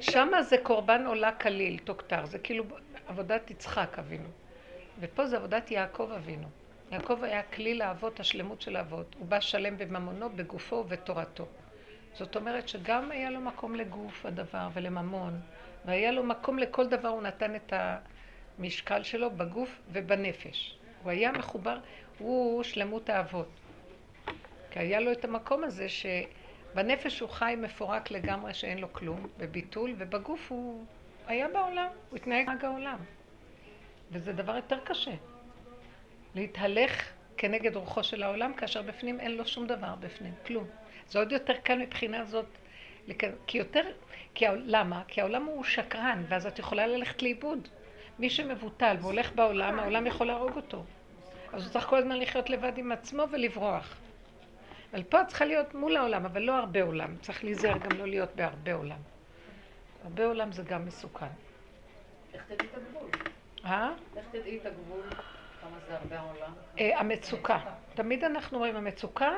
[0.00, 2.64] שמה זה קורבן עולה כליל, תוכתר, זה כאילו
[3.08, 4.28] עבודת יצחק אבינו.
[5.00, 6.48] ופה זה עבודת יעקב אבינו.
[6.92, 9.14] יעקב היה כלי לאבות, השלמות של האבות.
[9.18, 11.46] הוא בא שלם בממונו, בגופו ובתורתו.
[12.14, 15.40] זאת אומרת שגם היה לו מקום לגוף הדבר ולממון,
[15.84, 17.72] והיה לו מקום לכל דבר, הוא נתן את
[18.58, 20.78] המשקל שלו בגוף ובנפש.
[21.02, 21.78] הוא היה מחובר,
[22.18, 23.48] הוא שלמות האבות.
[24.70, 25.86] כי היה לו את המקום הזה
[26.78, 30.84] שבנפש הוא חי מפורק לגמרי שאין לו כלום, בביטול, ובגוף הוא
[31.26, 32.98] היה בעולם, הוא התנהג רק העולם.
[34.10, 35.10] וזה דבר יותר קשה.
[36.34, 40.64] להתהלך כנגד רוחו של העולם, כאשר בפנים אין לו שום דבר בפנים, כלום.
[41.08, 42.46] זה עוד יותר קל מבחינה זאת,
[43.46, 43.84] כי יותר,
[44.34, 45.02] כי, למה?
[45.08, 47.68] כי העולם הוא שקרן, ואז את יכולה ללכת לאיבוד.
[48.18, 50.84] מי שמבוטל והולך בעולם, העולם יכול להרוג אותו.
[51.52, 53.96] אז הוא צריך כל הזמן לחיות לבד עם עצמו ולברוח.
[54.92, 57.16] אבל פה צריכה להיות מול העולם, אבל לא הרבה עולם.
[57.20, 58.98] צריך להיזהר גם לא להיות בהרבה עולם.
[60.04, 61.26] הרבה עולם זה גם מסוכן.
[62.34, 63.10] איך תדעי את הגבול?
[63.64, 63.92] אה?
[64.16, 65.02] איך תדעי את הגבול?
[65.60, 66.52] כמה זה הרבה עולם?
[66.78, 67.58] אה, המצוקה.
[67.94, 69.32] תמיד אנחנו אומרים, המצוקה,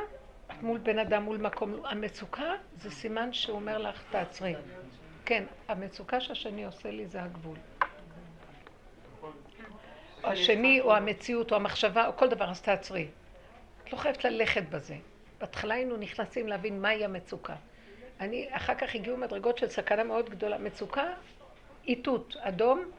[0.46, 4.54] את מול בן אדם, מול מקום, המצוקה זה סימן שהוא אומר לך, תעצרי.
[5.24, 7.56] כן, המצוקה שהשני עושה לי זה הגבול.
[10.24, 13.08] השני, או המציאות, או המחשבה, או כל דבר, אז תעצרי.
[13.84, 14.96] את לא חייבת ללכת בזה.
[15.40, 17.56] בהתחלה היינו נכנסים להבין מהי המצוקה.
[18.20, 20.58] אני, אחר כך הגיעו מדרגות של סכנה מאוד גדולה.
[20.58, 21.12] מצוקה,
[21.86, 22.90] איתות, אדום,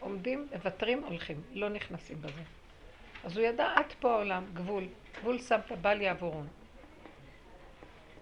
[0.00, 1.42] עומדים, מוותרים, הולכים.
[1.52, 2.42] לא נכנסים בזה.
[3.24, 4.84] אז הוא ידע, את פה העולם, גבול.
[5.20, 6.48] גבול שמת בל יעבורון.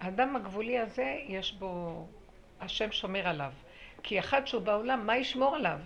[0.01, 2.07] האדם הגבולי הזה, יש בו,
[2.61, 3.53] השם שומר עליו.
[4.03, 5.79] כי אחד שהוא בעולם, מה ישמור עליו?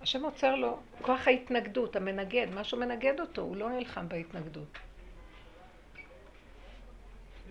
[0.00, 4.78] השם עוצר לו כוח ההתנגדות, המנגד, משהו מנגד אותו, הוא לא נלחם בהתנגדות.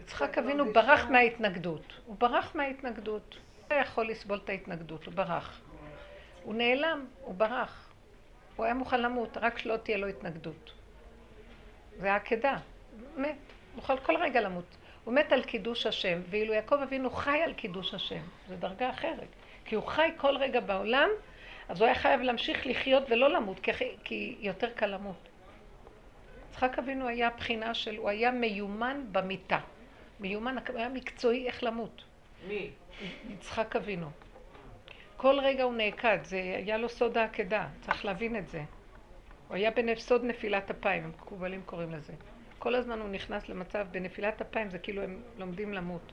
[0.03, 1.93] יצחק אבינו ברח מההתנגדות.
[2.05, 3.37] הוא ברח מההתנגדות.
[3.69, 5.61] הוא לא יכול לסבול את ההתנגדות, הוא ברח.
[6.43, 7.89] הוא נעלם, הוא ברח.
[8.55, 10.71] הוא היה מוכן למות, רק שלא תהיה לו התנגדות.
[11.97, 12.57] זה העקדה.
[13.17, 13.35] מת.
[13.75, 14.65] מוכן כל רגע למות.
[15.03, 18.21] הוא מת על קידוש השם, ואילו יעקב אבינו חי על קידוש השם.
[18.47, 19.27] זו דרגה אחרת.
[19.65, 21.09] כי הוא חי כל רגע בעולם,
[21.69, 23.71] אז הוא היה חייב להמשיך לחיות ולא למות, כי,
[24.03, 25.29] כי יותר קל למות.
[26.49, 29.59] יצחק אבינו היה בחינה של, הוא היה מיומן במיטה.
[30.19, 32.03] מיומן, היה מקצועי איך למות.
[32.47, 32.69] מי?
[33.29, 34.09] יצחק אבינו.
[35.17, 38.63] כל רגע הוא נעקד, זה היה לו סוד העקדה, צריך להבין את זה.
[39.47, 42.13] הוא היה בנפסוד נפילת אפיים, המקובלים קוראים לזה.
[42.59, 46.11] כל הזמן הוא נכנס למצב, בנפילת אפיים זה כאילו הם לומדים למות,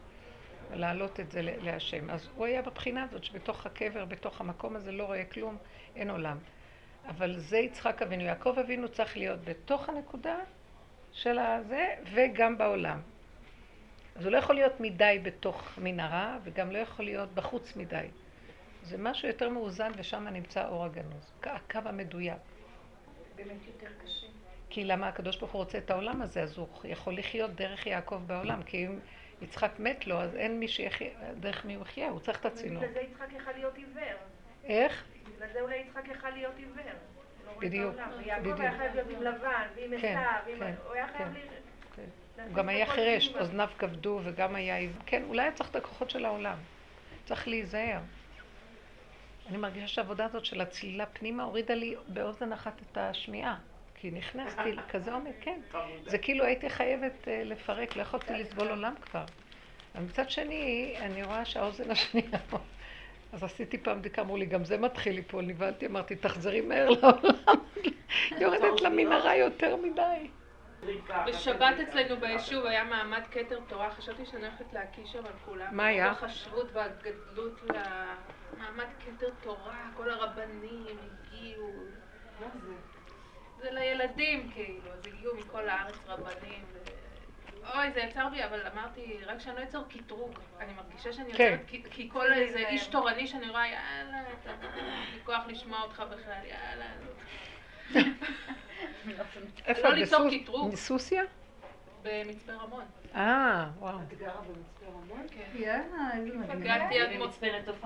[0.74, 2.10] להעלות את זה להשם.
[2.10, 5.56] אז הוא היה בבחינה הזאת שבתוך הקבר, בתוך המקום הזה לא רואה כלום,
[5.96, 6.38] אין עולם.
[7.08, 8.22] אבל זה יצחק אבינו.
[8.22, 10.36] יעקב אבינו צריך להיות בתוך הנקודה
[11.12, 13.00] של הזה וגם בעולם.
[14.20, 18.06] אז הוא לא יכול להיות מדי בתוך מנהרה וגם לא יכול להיות בחוץ מדי.
[18.82, 22.38] זה משהו יותר מאוזן ושם נמצא אור הגנוז, הקו המדויק.
[23.36, 24.26] באמת יותר קשה.
[24.70, 28.20] כי למה הקדוש ברוך הוא רוצה את העולם הזה, אז הוא יכול לחיות דרך יעקב
[28.26, 28.98] בעולם, כי אם
[29.42, 31.10] יצחק מת לו, אז אין מי שיחיה,
[31.40, 32.82] דרך מי הוא יחיה, הוא צריך את הצינור.
[32.82, 34.18] בגלל זה יצחק יכל להיות עיוור.
[34.64, 35.04] איך?
[35.36, 36.82] בגלל זה אולי יצחק יכל להיות עיוור.
[37.60, 37.94] בדיוק,
[38.40, 38.60] בדיוק.
[38.60, 40.56] היה חייב להיות עם לבן, ועם כן, עשיו.
[40.58, 41.40] כן, הוא היה חייב כן.
[41.40, 41.96] ל...
[41.96, 42.02] כן.
[42.02, 43.34] להכניס הוא גם היה חירש.
[43.40, 44.76] אוזניו כבדו וגם היה...
[45.06, 46.56] כן, אולי היה צריך את הכוחות של העולם.
[47.24, 48.00] צריך להיזהר.
[49.48, 53.56] אני מרגישה שהעבודה הזאת של הצלילה פנימה הורידה לי באוזן אחת את השמיעה.
[53.94, 55.60] כי נכנסתי לכזה עומק, כן.
[56.06, 59.24] זה כאילו הייתי חייבת אה, לפרק, לא יכולתי לסבול עולם כבר.
[59.94, 62.38] אבל מצד שני, אני רואה שהאוזן השנייה...
[63.32, 67.58] אז עשיתי פעם בדיקה, אמרו לי, גם זה מתחיל ליפול, נבהלתי, אמרתי, תחזרי מהר לעולם.
[68.40, 70.28] יורדת למנהרה יותר מדי.
[71.26, 75.76] בשבת אצלנו ביישוב היה מעמד כתר תורה, חשבתי שאני הולכת להקיש שם על כולם.
[75.76, 76.10] מה היה?
[76.10, 77.60] החשבות והגדלות
[78.56, 81.72] למעמד כתר תורה, כל הרבנים הגיעו.
[82.40, 82.72] מה זה?
[83.62, 86.64] זה לילדים כאילו, אז הגיעו מכל הארץ רבנים.
[87.74, 90.38] אוי, זה יצר בי, אבל אמרתי, רק שאני לא אצור קטרוג.
[90.60, 91.44] אני מרגישה שאני כן.
[91.52, 94.56] יוצרת, כי- כי כל איזה איש תורני שאני רואה, יאללה, אין
[95.14, 96.86] לי כוח לשמוע אותך בכלל, יאללה.
[99.66, 99.88] איפה?
[99.88, 100.72] לא ליצור בסוס- קטרוג.
[100.72, 101.22] בסוסיא?
[102.02, 102.84] במצפה רמון.
[103.14, 103.98] אה, וואו.
[104.02, 105.26] את גרה במצפה רמון?
[105.30, 105.50] כן.
[105.54, 106.10] יאללה.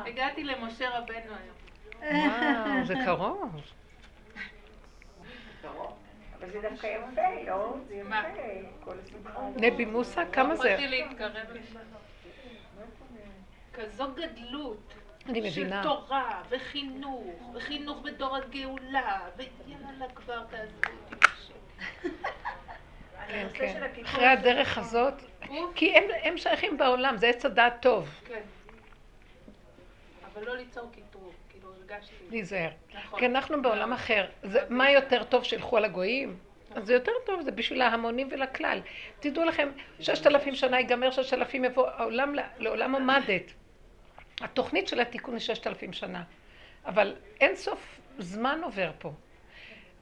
[0.07, 1.57] הגעתי למשה רבנו היום.
[2.03, 3.61] וואו, זה קרוב.
[6.39, 7.75] אבל זה דווקא יפה, לא?
[7.89, 7.95] זה?
[7.95, 8.17] יפה.
[9.57, 10.69] נבי מוסא, כמה זה?
[10.69, 11.79] יכולתי להתקרב לשם.
[13.73, 14.95] כזו גדלות.
[15.29, 15.83] אני מבינה.
[15.83, 22.05] של תורה, וחינוך, וחינוך בדור הגאולה, ויאללה כבר תעזבו אותי בשקט.
[23.29, 23.83] כן, כן.
[24.05, 25.15] אחרי הדרך הזאת,
[25.75, 28.21] כי הם, שייכים בעולם, זה עץ הדעת טוב.
[28.25, 28.41] כן.
[30.35, 32.15] אבל לא ליצור קיטוב, כאילו הרגשתי.
[32.31, 32.71] להיזהר.
[32.95, 33.19] נכון.
[33.19, 34.27] כי אנחנו בעולם אחר.
[34.43, 36.37] זה, מה יותר טוב שילכו על הגויים?
[36.75, 38.81] אז זה יותר טוב, זה בשביל ההמונים ולכלל.
[39.21, 39.69] תדעו לכם,
[40.01, 43.53] ששת אלפים שנה ייגמר, ששת אלפים יבוא, העולם לעולם המוות.
[44.41, 46.23] התוכנית של התיקון היא ששת אלפים שנה.
[46.87, 49.13] אבל אין סוף זמן עובר פה.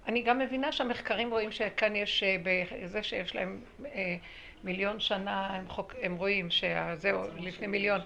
[0.07, 4.17] אני גם מבינה שהמחקרים רואים שכאן יש, אה, בזה שיש להם אה,
[4.65, 8.01] מיליון שנה, הם, חוק, הם רואים שזהו, לפני מיליון,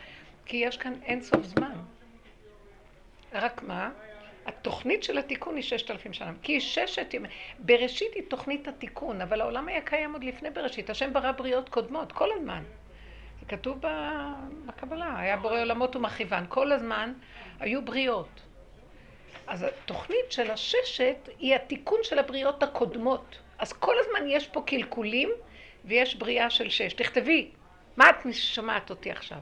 [0.46, 1.74] כי יש כאן אין סוף זמן.
[3.32, 3.90] רק מה?
[4.46, 6.32] התוכנית של התיקון היא ששת אלפים שנה.
[6.42, 7.28] כי היא ששת ימי...
[7.58, 10.90] בראשית היא תוכנית התיקון, אבל העולם היה קיים עוד לפני בראשית.
[10.90, 12.62] השם ברא בריאות קודמות, כל הזמן.
[13.48, 13.78] כתוב
[14.66, 16.44] בקבלה, היה בורא עולמות ומכיוון.
[16.48, 17.12] כל הזמן
[17.60, 18.40] היו בריאות.
[19.46, 23.38] אז התוכנית של הששת היא התיקון של הבריאות הקודמות.
[23.58, 25.30] אז כל הזמן יש פה קלקולים
[25.84, 26.92] ויש בריאה של שש.
[26.92, 27.50] תכתבי,
[27.96, 29.38] מה את שומעת אותי עכשיו?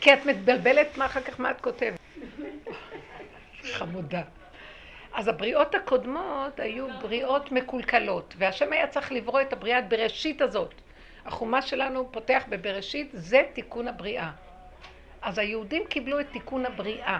[0.00, 2.00] כי את מתבלבלת מה אחר כך מה את כותבת.
[3.62, 4.22] חמודה.
[5.14, 10.74] אז הבריאות הקודמות היו בריאות מקולקלות, והשם היה צריך לברוא את הבריאת בראשית הזאת.
[11.26, 14.30] החומש שלנו פותח בבראשית, זה תיקון הבריאה.
[15.22, 17.18] אז היהודים קיבלו את תיקון הבריאה.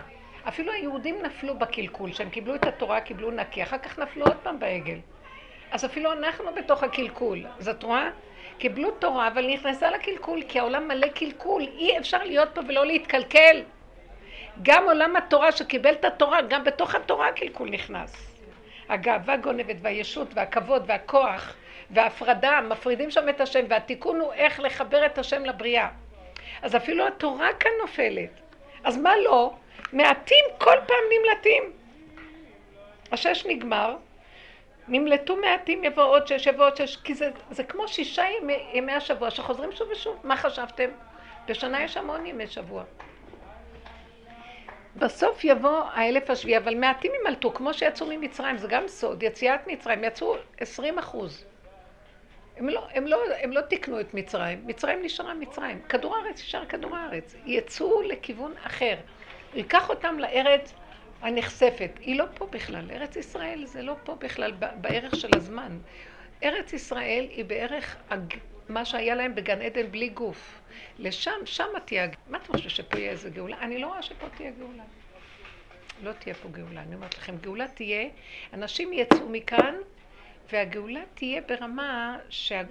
[0.48, 4.58] אפילו היהודים נפלו בקלקול, שהם קיבלו את התורה, קיבלו נקי, אחר כך נפלו עוד פעם
[4.58, 4.98] בעגל.
[5.70, 7.46] אז אפילו אנחנו בתוך הקלקול.
[7.58, 8.10] אז את רואה?
[8.58, 11.62] קיבלו תורה, אבל נכנסה לקלקול, כי העולם מלא קלקול.
[11.62, 13.62] אי אפשר להיות פה ולא להתקלקל.
[14.62, 18.30] גם עולם התורה שקיבל את התורה, גם בתוך התורה הקלקול נכנס.
[18.88, 21.54] הגאווה גונבת והישות והכבוד והכוח
[21.90, 25.88] וההפרדה, מפרידים שם את השם, והתיקון הוא איך לחבר את השם לבריאה.
[26.62, 28.30] אז אפילו התורה כאן נופלת.
[28.84, 29.52] אז מה לא?
[29.92, 31.62] מעטים כל פעם נמלטים.
[33.12, 33.96] השש נגמר,
[34.88, 38.92] נמלטו מעטים, יבוא עוד שש, יבוא עוד שש, כי זה, זה כמו שישה ימי, ימי
[38.92, 40.20] השבוע שחוזרים שוב ושוב.
[40.24, 40.90] מה חשבתם?
[41.46, 42.84] בשנה יש המון ימי שבוע.
[44.96, 50.04] בסוף יבוא האלף השביעי, אבל מעטים ימלטו, כמו שיצאו ממצרים, זה גם סוד, יציאת מצרים,
[50.04, 51.44] יצאו עשרים אחוז.
[52.56, 56.64] הם לא, הם, לא, הם לא תיקנו את מצרים, מצרים נשארה מצרים, כדור הארץ נשאר
[56.64, 58.94] כדור הארץ, יצאו לכיוון אחר,
[59.54, 60.72] ייקח אותם לארץ
[61.22, 65.78] הנחשפת, היא לא פה בכלל, ארץ ישראל זה לא פה בכלל בערך של הזמן,
[66.44, 67.96] ארץ ישראל היא בערך
[68.70, 70.60] מה שהיה להם בגן עדן בלי גוף,
[70.98, 73.58] לשם, שם תהיה, הג- מה אתה חושב שפה יהיה איזה גאולה?
[73.60, 74.82] אני לא רואה שפה תהיה גאולה.
[76.02, 78.08] לא תהיה פה גאולה, אני אומרת לכם, גאולה תהיה,
[78.52, 79.74] אנשים יצאו מכאן
[80.52, 82.62] והגאולה תהיה ברמה שה...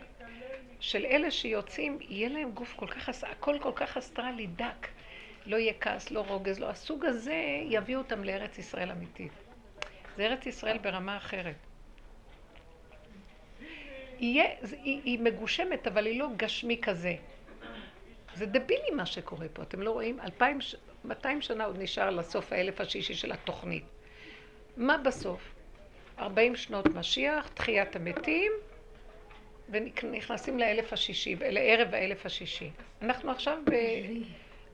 [0.79, 4.87] של אלה שיוצאים, יהיה להם גוף כל כך, הכל כל כך אסטרלי דק.
[5.45, 6.69] לא יהיה כעס, לא רוגז, לא.
[6.69, 7.35] הסוג הזה
[7.65, 9.31] יביא אותם לארץ ישראל אמיתית.
[10.17, 11.55] זה ארץ ישראל ברמה אחרת.
[14.19, 17.15] יהיה, זה- היא, היא מגושמת, אבל היא לא גשמי כזה.
[18.35, 20.19] זה דבילי מה שקורה פה, אתם לא רואים?
[20.19, 23.83] אלפיים, ש- 200 שנה עוד נשאר לסוף האלף השישי של התוכנית.
[24.77, 25.41] מה בסוף?
[26.19, 28.51] 40 שנות משיח, תחיית המתים,
[29.69, 32.69] ונכנסים לאלף השישי, לערב האלף השישי.
[33.01, 33.71] אנחנו עכשיו ב...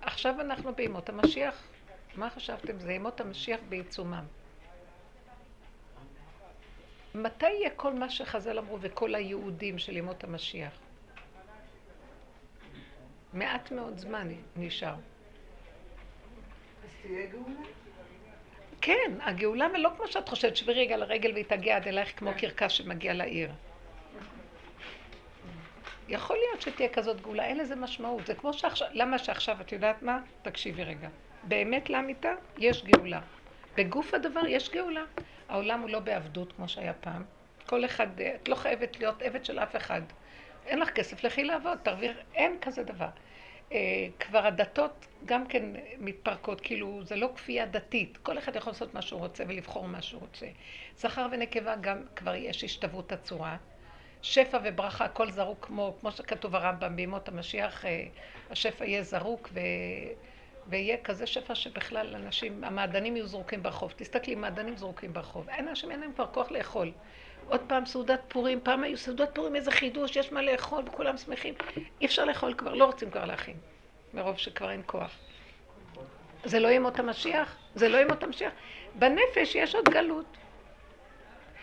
[0.01, 1.63] עכשיו אנחנו בימות המשיח.
[2.15, 2.79] מה חשבתם?
[2.79, 4.23] זה ימות המשיח בעיצומם.
[7.15, 10.79] מתי יהיה כל מה שחז"ל אמרו וכל היהודים של ימות המשיח?
[13.33, 14.95] מעט מאוד זמן נשאר.
[18.81, 22.71] כן, הגאולה ולא כמו שאת חושבת, שבי רגע לרגל והיא תגיע עד אלייך כמו קרקס
[22.71, 23.51] שמגיע לעיר.
[26.07, 28.27] יכול להיות שתהיה כזאת גאולה, אין לזה משמעות.
[28.27, 30.19] זה כמו שעכשיו, למה שעכשיו, את יודעת מה?
[30.41, 31.09] תקשיבי רגע.
[31.43, 33.21] באמת לאמיתה, יש גאולה.
[33.75, 35.03] בגוף הדבר יש גאולה.
[35.49, 37.23] העולם הוא לא בעבדות כמו שהיה פעם.
[37.65, 40.01] כל אחד, את לא חייבת להיות עבד של אף אחד.
[40.65, 43.09] אין לך כסף, לכי לעבוד, תרוויח, אין כזה דבר.
[43.71, 45.63] אה, כבר הדתות גם כן
[45.99, 50.01] מתפרקות, כאילו זה לא כפייה דתית, כל אחד יכול לעשות מה שהוא רוצה ולבחור מה
[50.01, 50.45] שהוא רוצה.
[50.97, 53.57] זכר ונקבה גם כבר יש השתוות הצורה.
[54.21, 58.05] שפע וברכה, הכל זרוק כמו, כמו שכתוב הרמב"ם בימות המשיח, אה,
[58.49, 59.59] השפע יהיה זרוק ו...
[60.67, 63.93] ויהיה כזה שפע שבכלל אנשים, המעדנים יהיו זרוקים ברחוב.
[63.95, 65.49] תסתכלי, מעדנים זרוקים ברחוב.
[65.49, 66.91] אנשים, אין להם כבר כוח לאכול.
[67.47, 71.53] עוד פעם סעודת פורים, פעם היו סעודת פורים, איזה חידוש, יש מה לאכול וכולם שמחים.
[72.01, 73.57] אי אפשר לאכול כבר, לא רוצים כבר להכין,
[74.13, 75.17] מרוב שכבר אין כוח.
[76.43, 77.57] זה לא ימות המשיח?
[77.75, 78.53] זה לא ימות המשיח?
[78.95, 80.37] בנפש יש עוד גלות.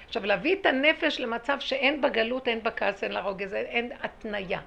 [0.06, 3.92] עכשיו, להביא את הנפש למצב שאין בה גלות, אין בה כעס, אין לה רוגז, אין
[4.00, 4.60] התניה.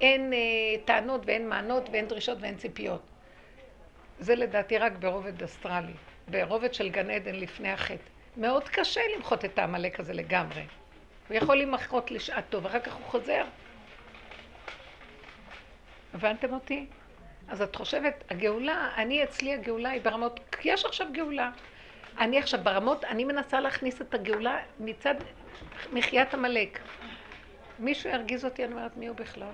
[0.00, 0.38] אין אה,
[0.84, 3.13] טענות ואין מענות ואין דרישות ואין ציפיות.
[4.18, 5.92] זה לדעתי רק ברובד אסטרלי,
[6.28, 8.14] ברובד של גן עדן לפני החטא.
[8.36, 10.66] מאוד קשה למחות את העמלק הזה לגמרי.
[11.28, 13.44] הוא יכול למחות לשעתו, ואחר כך הוא חוזר.
[16.14, 16.86] הבנתם אותי?
[17.48, 21.50] אז את חושבת, הגאולה, אני אצלי הגאולה היא ברמות, כי יש עכשיו גאולה.
[22.18, 25.14] אני עכשיו ברמות, אני מנסה להכניס את הגאולה מצד
[25.92, 26.78] מחיית עמלק.
[27.78, 29.52] מישהו ירגיז אותי, אני אומרת, מי הוא בכלל?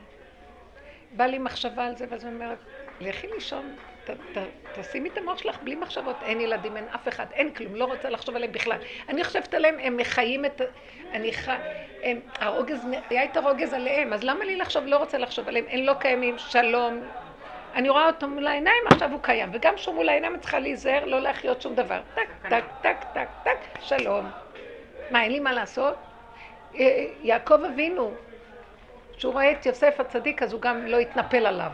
[1.17, 2.59] בא לי מחשבה על זה, ואז אני אומרת,
[3.01, 4.39] לכי לישון, ת, ת,
[4.73, 6.23] תשימי את המוח שלך בלי מחשבות.
[6.23, 8.79] אין ילדים, אין אף אחד, אין כלום, לא רוצה לחשוב עליהם בכלל.
[9.09, 10.61] אני חושבת עליהם, הם מחיים את...
[11.13, 11.49] אני ח...
[12.03, 15.81] הם, הרוגז, היה את הרוגז עליהם, אז למה לי לחשוב, לא רוצה לחשוב עליהם, הם
[15.81, 17.03] לא קיימים, שלום.
[17.75, 19.49] אני רואה אותו מול העיניים, עכשיו הוא קיים.
[19.53, 22.01] וגם כשהוא מול העיניים, את צריכה להיזהר, לא להחיות שום דבר.
[22.15, 24.31] טק, טק, טק, טק, טק, שלום.
[25.11, 25.95] מה, אין לי מה לעשות?
[27.23, 28.15] יעקב אבינו,
[29.17, 31.71] כשהוא רואה את יוסף הצדיק, אז הוא גם לא התנפל עליו.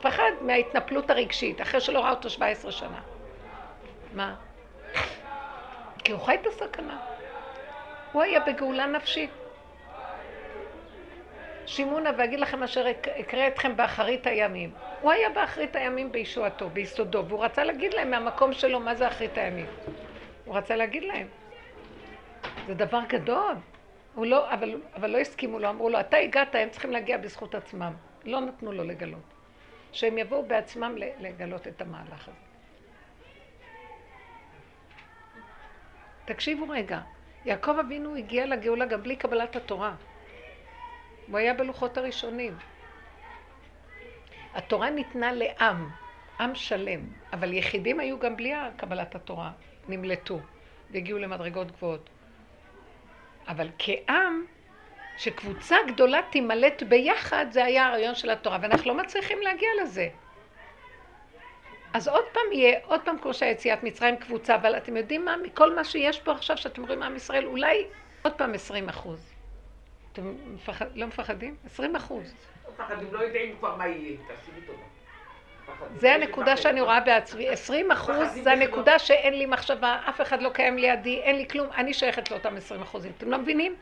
[0.00, 3.00] פחד מההתנפלות הרגשית, אחרי שלא ראה אותו 17 שנה.
[4.12, 4.34] מה?
[6.04, 6.98] כי הוא חי את הסכנה.
[8.12, 9.30] הוא היה בגאולה נפשית.
[11.66, 12.90] שימונה ואגיד לכם אשר
[13.20, 14.70] אקרא אתכם באחרית הימים.
[15.00, 19.38] הוא היה באחרית הימים בישועתו, ביסודו, והוא רצה להגיד להם מהמקום שלו מה זה אחרית
[19.38, 19.66] הימים.
[20.44, 21.26] הוא רצה להגיד להם.
[22.66, 23.54] זה דבר גדול.
[24.14, 27.54] הוא לא, אבל, אבל לא הסכימו לו, אמרו לו, אתה הגעת, הם צריכים להגיע בזכות
[27.54, 27.92] עצמם.
[28.24, 29.35] לא נתנו לו לגלות.
[29.96, 32.36] שהם יבואו בעצמם לגלות את המהלך הזה.
[36.24, 37.00] תקשיבו רגע,
[37.44, 39.94] יעקב אבינו הגיע לגאולה גם בלי קבלת התורה.
[41.26, 42.56] הוא היה בלוחות הראשונים.
[44.54, 45.90] התורה ניתנה לעם,
[46.40, 47.00] עם שלם,
[47.32, 49.52] אבל יחידים היו גם בלי קבלת התורה,
[49.88, 50.40] נמלטו
[50.90, 52.08] והגיעו למדרגות גבוהות.
[53.48, 54.46] אבל כעם,
[55.16, 60.08] שקבוצה גדולה תימלט ביחד, זה היה הרעיון של התורה, ואנחנו לא מצליחים להגיע לזה.
[61.94, 65.74] אז עוד פעם יהיה, עוד פעם כמו שהיציאת מצרים קבוצה, אבל אתם יודעים מה, מכל
[65.74, 67.86] מה שיש פה עכשיו, שאתם רואים עם ישראל, אולי
[68.22, 69.32] עוד פעם 20 אחוז.
[70.12, 71.56] אתם מפחד, לא מפחדים?
[71.66, 72.34] 20 אחוז.
[72.72, 74.78] מפחדים, לא יודעים כבר מה יהיה, תעשי טובה.
[75.96, 80.48] זה הנקודה שאני רואה בעצמי, 20 אחוז זה הנקודה שאין לי מחשבה, אף אחד לא
[80.48, 83.76] קיים לידי, אין לי כלום, אני שייכת לאותם 20 אחוזים, אתם לא מבינים?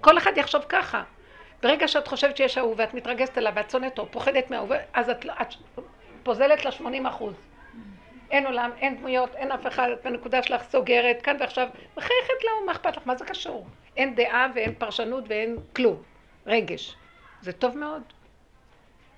[0.00, 1.02] כל אחד יחשוב ככה.
[1.62, 5.26] ברגע שאת חושבת שיש ההוא ואת מתרגזת עליו ואת שונאת או פוחדת מההוא, אז את,
[5.42, 5.54] את
[6.22, 7.34] פוזלת ל-80 אחוז.
[8.30, 12.66] אין עולם, אין דמויות, אין אף אחד, את בנקודה שלך סוגרת, כאן ועכשיו, מחייכת להוא,
[12.66, 13.66] מה אכפת לך, מה זה קשור?
[13.96, 16.02] אין דעה ואין פרשנות ואין כלום.
[16.46, 16.96] רגש.
[17.42, 18.02] זה טוב מאוד.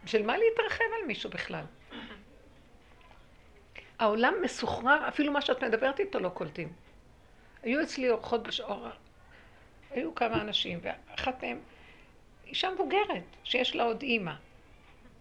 [0.05, 1.65] בשביל מה להתרחב על מישהו בכלל?
[3.99, 6.73] העולם מסוחרר, אפילו מה שאת מדברת איתו לא קולטים.
[7.63, 8.87] היו אצלי אורחות בשעור,
[9.93, 11.59] היו כמה אנשים, ואחת מהן,
[12.47, 14.33] אישה מבוגרת, שיש לה עוד אימא.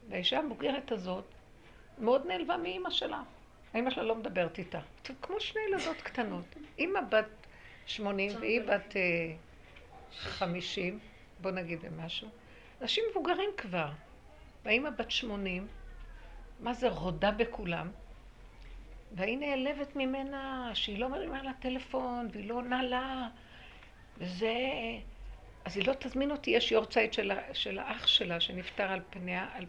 [0.09, 1.23] והאישה המבוגרת הזאת
[1.97, 3.21] מאוד נעלבה מאימא שלה.
[3.73, 4.79] האימא שלה לא מדברת איתה.
[5.21, 6.45] כמו שני ילדות קטנות.
[6.77, 7.25] אימא בת
[7.85, 9.33] 80 והיא בת אה,
[10.11, 10.99] 50,
[11.41, 12.27] בוא נגיד משהו.
[12.81, 13.89] אנשים מבוגרים כבר.
[14.63, 15.67] והאימא בת 80,
[16.59, 17.91] מה זה רודה בכולם?
[19.11, 23.27] והיא נעלבת ממנה, שהיא לא מרימה לה טלפון, והיא לא עונה לה,
[24.17, 24.53] וזה...
[25.65, 29.65] אז היא לא תזמין אותי, יש יורצייט של, של האח שלה שנפטר על פניה, על.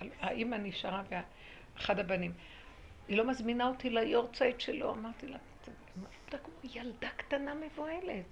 [0.00, 0.08] על...
[0.20, 2.32] האימא נשארה ואחד הבנים.
[3.08, 5.38] היא לא מזמינה אותי ליורצייט שלו, אמרתי לה,
[6.28, 8.24] אתה כמו ילדה קטנה מבוהלת.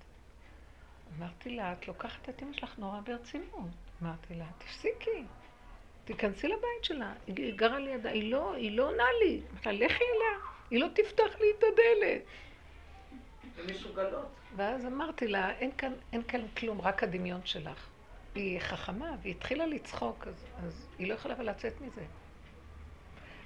[1.18, 3.70] אמרתי לה, את לוקחת את אמא שלך נורא ברצינות.
[4.02, 5.24] אמרתי לה, תפסיקי.
[6.04, 9.40] תיכנסי לבית שלה, היא גרה לידה, היא לא, היא לא עונה לי.
[9.52, 12.22] אמרתי לה, לכי אליה, היא לא תפתח לי את הדלת.
[13.60, 14.26] הן מסוגלות.
[14.56, 17.86] ואז אמרתי לה, אין כאן, אין כאן כלום, רק הדמיון שלך.
[18.34, 22.02] היא חכמה, והיא התחילה לצחוק, אז, אז היא לא יכולה לצאת מזה.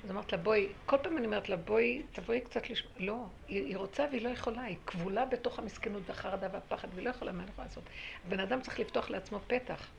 [0.04, 2.92] אז אמרתי לה, בואי, כל פעם אני אומרת לה, בואי, תבואי קצת לשמוע.
[2.98, 7.10] לא, היא, היא רוצה והיא לא יכולה, היא כבולה בתוך המסכנות והחרדה והפחד, והיא לא
[7.10, 7.84] יכולה, מה אני יכולה לעשות?
[8.26, 9.90] הבן אדם צריך לפתוח לעצמו פתח.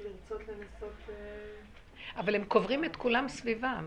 [0.00, 0.92] לרצות לנסות...
[1.08, 1.14] אה,
[2.16, 3.86] אבל הם קוברים את כולם סביבם.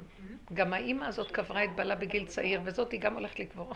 [0.53, 3.73] גם האימא הזאת קברה את בעלה בגיל צעיר, וזאת היא גם הולכת לקבור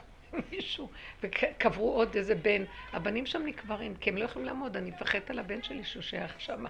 [0.52, 0.90] מישהו.
[1.24, 2.64] וקברו עוד איזה בן.
[2.94, 4.78] הבנים שם נקברים, כי הם לא יכולים לעמוד.
[4.78, 6.66] אני מפחדת על הבן שלי שהוא שייך שם.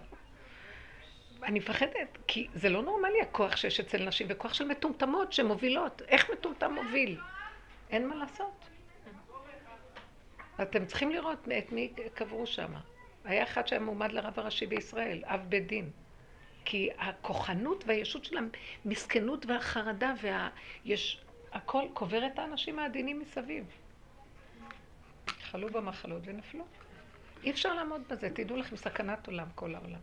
[1.43, 6.01] אני מפחדת, כי זה לא נורמלי הכוח שיש אצל נשים, וכוח של מטומטמות שמובילות.
[6.07, 7.20] איך מטומטם מוביל?
[7.89, 8.70] אין מה לעשות.
[10.62, 12.74] אתם צריכים לראות את מי קברו שם.
[13.26, 15.89] היה אחד שהיה מועמד לרב הראשי בישראל, אב בית דין.
[16.66, 18.38] כי הכוחנות והישות של
[18.86, 21.22] המסכנות והחרדה והיש...
[21.52, 23.66] הכל קובר את האנשים העדינים מסביב.
[25.41, 26.66] חלו במחלות ונפלו.
[27.43, 30.00] אי אפשר לעמוד בזה, תדעו לכם, סכנת עולם, כל העולם.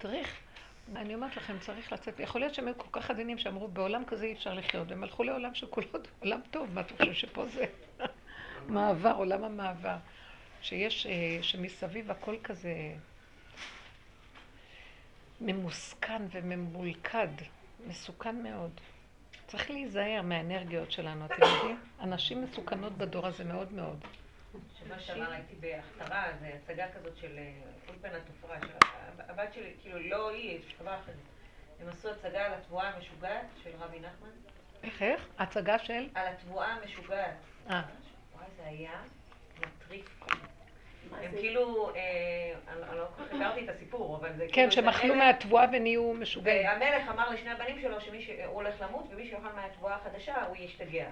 [0.00, 0.40] צריך,
[0.96, 4.24] אני אומרת לכם, צריך לצאת, יכול להיות שהם היו כל כך עדינים שאמרו, בעולם כזה
[4.24, 5.86] אי אפשר לחיות, והם הלכו לעולם שכולו
[6.20, 7.64] עולם טוב, מה אתה חושב שפה זה?
[8.68, 9.96] מעבר, עולם המעבר.
[10.62, 12.74] שיש, אה, שמסביב הכל כזה
[15.40, 17.28] ממוסכן וממולכד,
[17.86, 18.70] מסוכן מאוד.
[19.46, 21.80] צריך להיזהר מהאנרגיות שלנו, אתם יודעים?
[21.98, 24.04] הנשים מסוכנות בדור הזה מאוד מאוד.
[24.78, 27.52] שבוע שעבר הייתי בהכתרה, זו הצגה כזאת של אה,
[27.88, 28.56] אולפן התופרה,
[29.18, 31.14] הבת שלי, כאילו לא היא, יש חברה אחרת.
[31.80, 34.30] הם עשו הצגה על התבואה המשוגעת של רבי נחמן.
[34.82, 35.26] איך, איך?
[35.38, 36.08] הצגה של?
[36.14, 37.36] על התבואה המשוגעת.
[37.70, 37.82] אה.
[38.34, 39.02] וואי, זה היה
[39.58, 40.20] מטריף.
[41.22, 44.72] הם כאילו, אה, אני לא כל כך הכרתי את הסיפור, אבל זה כן, כאילו...
[44.72, 46.66] שמאכלו המלך- מהתבואה ונהיו משוגעים.
[46.66, 51.06] והמלך אמר לשני הבנים שלו שמי שהוא הולך למות, ומי שיאכל מהתבואה החדשה, הוא ישתגע.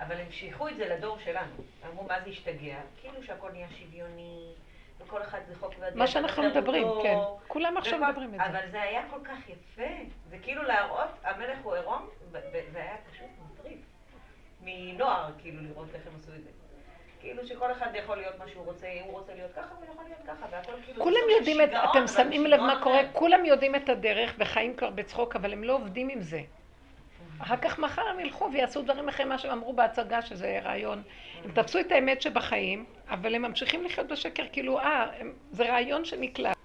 [0.00, 1.52] אבל הם שייכו את זה לדור שלנו.
[1.92, 2.76] אמרו, מה זה ישתגע?
[3.00, 4.52] כאילו שהכל נהיה שוויוני,
[5.00, 5.98] וכל אחד זה חוק והדרך.
[5.98, 7.14] מה שאנחנו מדברים, כן.
[7.48, 8.46] כולם עכשיו מדברים את זה.
[8.46, 9.92] אבל זה היה כל כך יפה.
[10.30, 12.40] זה כאילו להראות, המלך הוא עירום, זה
[12.74, 13.78] היה פשוט מטריף.
[14.62, 16.50] מנוער, כאילו, לראות איך הם עשו את זה.
[17.20, 20.20] כאילו שכל אחד יכול להיות מה שהוא רוצה, הוא רוצה להיות ככה, הוא יכול להיות
[20.26, 21.04] ככה, והכל כאילו...
[21.04, 23.08] כולם יודעים את, אתם שמים לב מה קורה, אחר.
[23.12, 26.40] כולם יודעים את הדרך וחיים כבר בצחוק, אבל הם לא עובדים עם זה.
[27.38, 31.02] אחר כך מחר הם ילכו ויעשו דברים אחרי מה שהם אמרו בהצגה, שזה רעיון.
[31.44, 35.06] הם תפסו את האמת שבחיים, אבל הם ממשיכים לחיות בשקר, כאילו, אה,
[35.50, 36.56] זה רעיון שנקלט.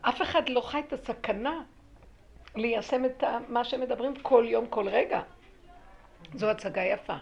[0.00, 1.60] אף אחד לא חי את הסכנה
[2.56, 5.20] ליישם את מה שהם מדברים כל יום, כל רגע.
[6.34, 7.16] זו הצגה יפה.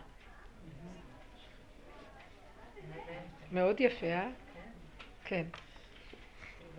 [3.53, 4.29] מאוד יפה, אה?
[5.25, 5.45] כן.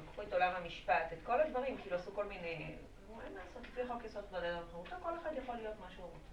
[0.04, 2.76] לקחו את עולם המשפט, את כל הדברים, כאילו עשו כל מיני...
[3.26, 6.06] אין מה לעשות, לפי חוק יסוד כבוד האדם וחירותו, כל אחד יכול להיות מה שהוא
[6.06, 6.32] רוצה.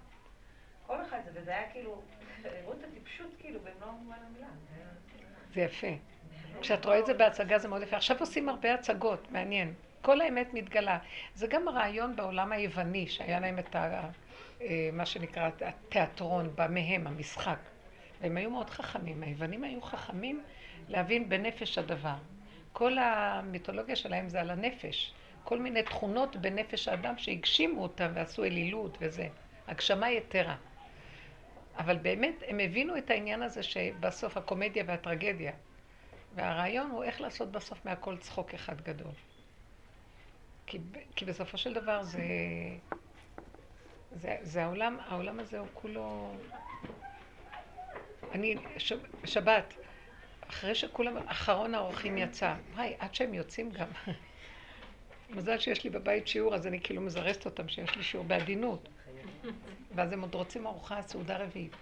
[0.86, 2.03] כל אחד זה, וזה היה כאילו,
[2.45, 4.47] הראו את הטיפשות כאילו במלוא מובן המילה.
[5.55, 5.86] זה יפה.
[6.61, 7.97] כשאת רואה את זה בהצגה זה מאוד יפה.
[7.97, 9.74] עכשיו עושים הרבה הצגות, מעניין.
[10.03, 10.99] כל האמת מתגלה.
[11.34, 14.11] זה גם הרעיון בעולם היווני, שהיה להם את ה...
[14.61, 17.59] אה, מה שנקרא התיאטרון, בא מהם, המשחק.
[18.20, 19.22] והם היו מאוד חכמים.
[19.22, 20.42] היוונים היו חכמים
[20.88, 22.16] להבין בנפש הדבר.
[22.72, 25.12] כל המיתולוגיה שלהם זה על הנפש.
[25.44, 29.28] כל מיני תכונות בנפש האדם שהגשימו אותם ועשו אלילות וזה.
[29.68, 30.56] הגשמה יתרה.
[31.78, 35.52] אבל באמת, הם הבינו את העניין הזה שבסוף הקומדיה והטרגדיה.
[36.34, 39.12] והרעיון הוא איך לעשות בסוף מהכל צחוק אחד גדול.
[40.66, 40.78] כי,
[41.16, 42.22] כי בסופו של דבר זה,
[44.12, 46.32] זה, זה העולם, העולם הזה הוא כולו...
[48.32, 48.92] אני, ש,
[49.24, 49.74] שבת,
[50.50, 53.86] אחרי שכולם, אחרון האורחים יצא, וואי, עד שהם יוצאים גם.
[55.36, 58.88] מזל שיש לי בבית שיעור, אז אני כאילו מזרזת אותם שיש לי שיעור בעדינות.
[59.94, 61.76] ואז הם עוד רוצים ארוחה, סעודה רביעית.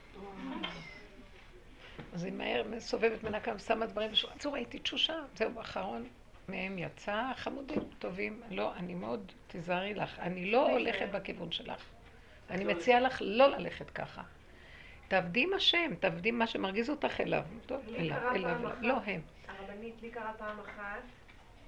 [2.12, 4.34] אז היא מהר מסובבת מנקה ושמה דברים בשורה.
[4.38, 5.14] צור, הייתי תשושה.
[5.36, 6.09] זהו, האחרון
[6.49, 8.42] מהם יצא, חמודים, טובים.
[8.51, 10.18] לא, אני מאוד, תיזהרי לך.
[10.18, 11.84] אני לא הולכת בכיוון שלך.
[12.51, 14.22] אני מציעה לך לא ללכת ככה.
[15.09, 17.43] תעבדי עם השם, תעבדי עם מה שמרגיז אותך אליו.
[17.97, 18.71] אליו, אליו.
[18.81, 19.21] לא הם.
[19.49, 21.03] הרבנית, לי קרה פעם אחת,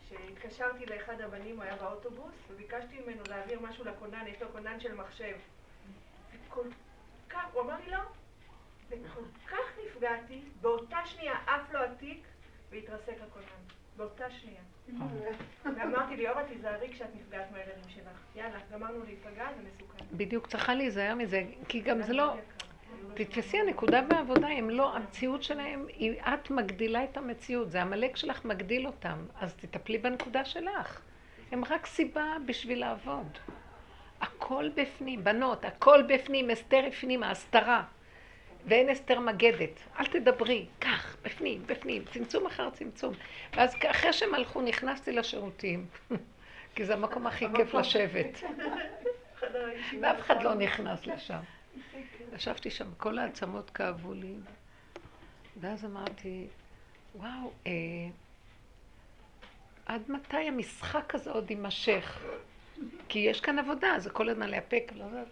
[0.08, 4.94] שהתקשרתי לאחד הבנים, הוא היה באוטובוס, וביקשתי ממנו להעביר משהו לכונן, יש לו כונן של
[4.94, 5.36] מחשב.
[6.48, 6.64] וכל
[7.28, 8.00] כך, הוא אמר לי לא,
[8.88, 12.22] וכל כך נפגעתי, באותה שנייה עף לו התיק
[12.70, 13.78] והתרסק הכונן.
[13.96, 14.60] באותה שנייה.
[15.64, 18.36] ואמרתי לי, אורה, תיזהרי כשאת נפגעת מהילדים שלך.
[18.36, 20.04] יאללה, גמרנו להיפגע, זה מסוכן.
[20.12, 22.34] בדיוק, צריכה להיזהר מזה, כי גם זה לא...
[23.14, 28.44] תתפסי הנקודה בעבודה, הם לא, המציאות שלהם, היא, את מגדילה את המציאות, זה עמלק שלך
[28.44, 31.00] מגדיל אותם, אז תטפלי בנקודה שלך.
[31.52, 33.38] הם רק סיבה בשביל לעבוד.
[34.20, 37.82] הכל בפנים, בנות, הכל בפנים, אסתר הפנימה, הסתרה.
[38.66, 39.80] ואין אסתר מגדת.
[40.00, 43.14] אל תדברי, כך, בפנים, בפנים, צמצום אחר צמצום.
[43.56, 45.86] ואז אחרי שהם הלכו, נכנסתי לשירותים,
[46.74, 48.42] כי זה המקום הכי כיף לשבת.
[50.00, 51.40] ואף אחד לא נכנס לשם.
[52.36, 54.34] ישבתי שם, כל העצמות כאבו לי,
[55.60, 56.46] ואז אמרתי,
[57.14, 57.72] וואו, אה,
[59.86, 62.22] עד מתי המשחק הזה עוד יימשך?
[63.08, 64.50] כי יש כאן עבודה, זה כל הזמן
[65.10, 65.24] זה-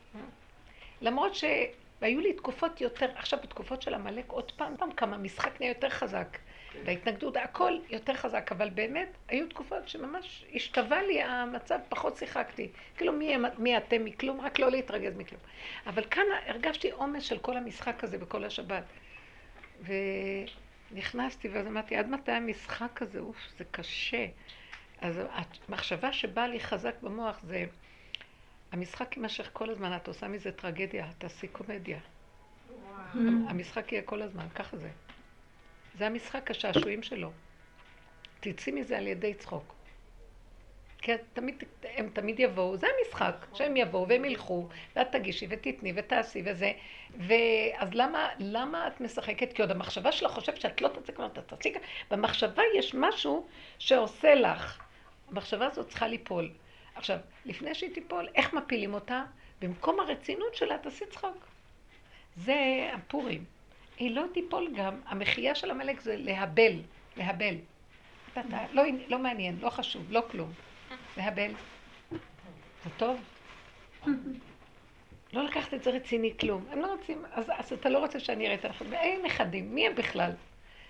[1.01, 5.71] למרות שהיו לי תקופות יותר, עכשיו בתקופות של עמלק עוד פעם, פעם כמה המשחק נהיה
[5.71, 6.39] יותר חזק.
[6.85, 12.69] וההתנגדות, הכל יותר חזק, אבל באמת, היו תקופות שממש השתווה לי המצב, פחות שיחקתי.
[12.97, 14.41] כאילו, מי, מי אתם מכלום?
[14.41, 15.41] רק לא להתרגז מכלום.
[15.87, 18.85] אבל כאן הרגשתי עומס של כל המשחק הזה בכל השבת.
[20.93, 23.19] ונכנסתי, ואז אמרתי, עד מתי המשחק הזה?
[23.19, 24.27] אוף, זה קשה.
[25.01, 25.21] אז
[25.69, 27.65] המחשבה שבאה לי חזק במוח זה,
[28.73, 31.99] המשחק יימשך כל הזמן, את עושה מזה טרגדיה, תעשי קומדיה.
[33.49, 34.89] המשחק יהיה כל הזמן, ככה זה.
[35.99, 37.31] זה המשחק, השעשועים שלו.
[38.41, 39.75] תצאי מזה על ידי צחוק.
[40.99, 45.93] כי את תמיד, הם תמיד יבואו, זה המשחק, שהם יבואו והם ילכו, ואת תגישי ותתני
[45.97, 46.73] ותעשי וזה,
[47.11, 49.53] ואז למה, למה את משחקת?
[49.53, 53.47] כי עוד המחשבה שלך חושבת שאת לא תצא כבר, תעשי ככה, במחשבה יש משהו
[53.79, 54.81] שעושה לך,
[55.29, 56.51] המחשבה הזאת צריכה ליפול.
[56.95, 59.25] עכשיו, לפני שהיא תיפול, איך מפילים אותה?
[59.61, 61.47] במקום הרצינות שלה תעשי צחוק.
[62.37, 63.56] זה הפורים.
[63.99, 66.73] היא לא תיפול גם, המחייה של עמלק זה להבל,
[67.17, 67.55] להבל.
[68.73, 70.53] לא, לא מעניין, לא חשוב, לא כלום.
[71.17, 71.51] להבל.
[72.85, 73.21] זה טוב?
[75.33, 76.65] לא לקחת את זה רציני כלום.
[76.71, 78.93] הם לא רוצים, אז, אז אתה לא רוצה שאני אראה את הנכדים.
[78.93, 80.33] אין נכדים, מי הם בכלל?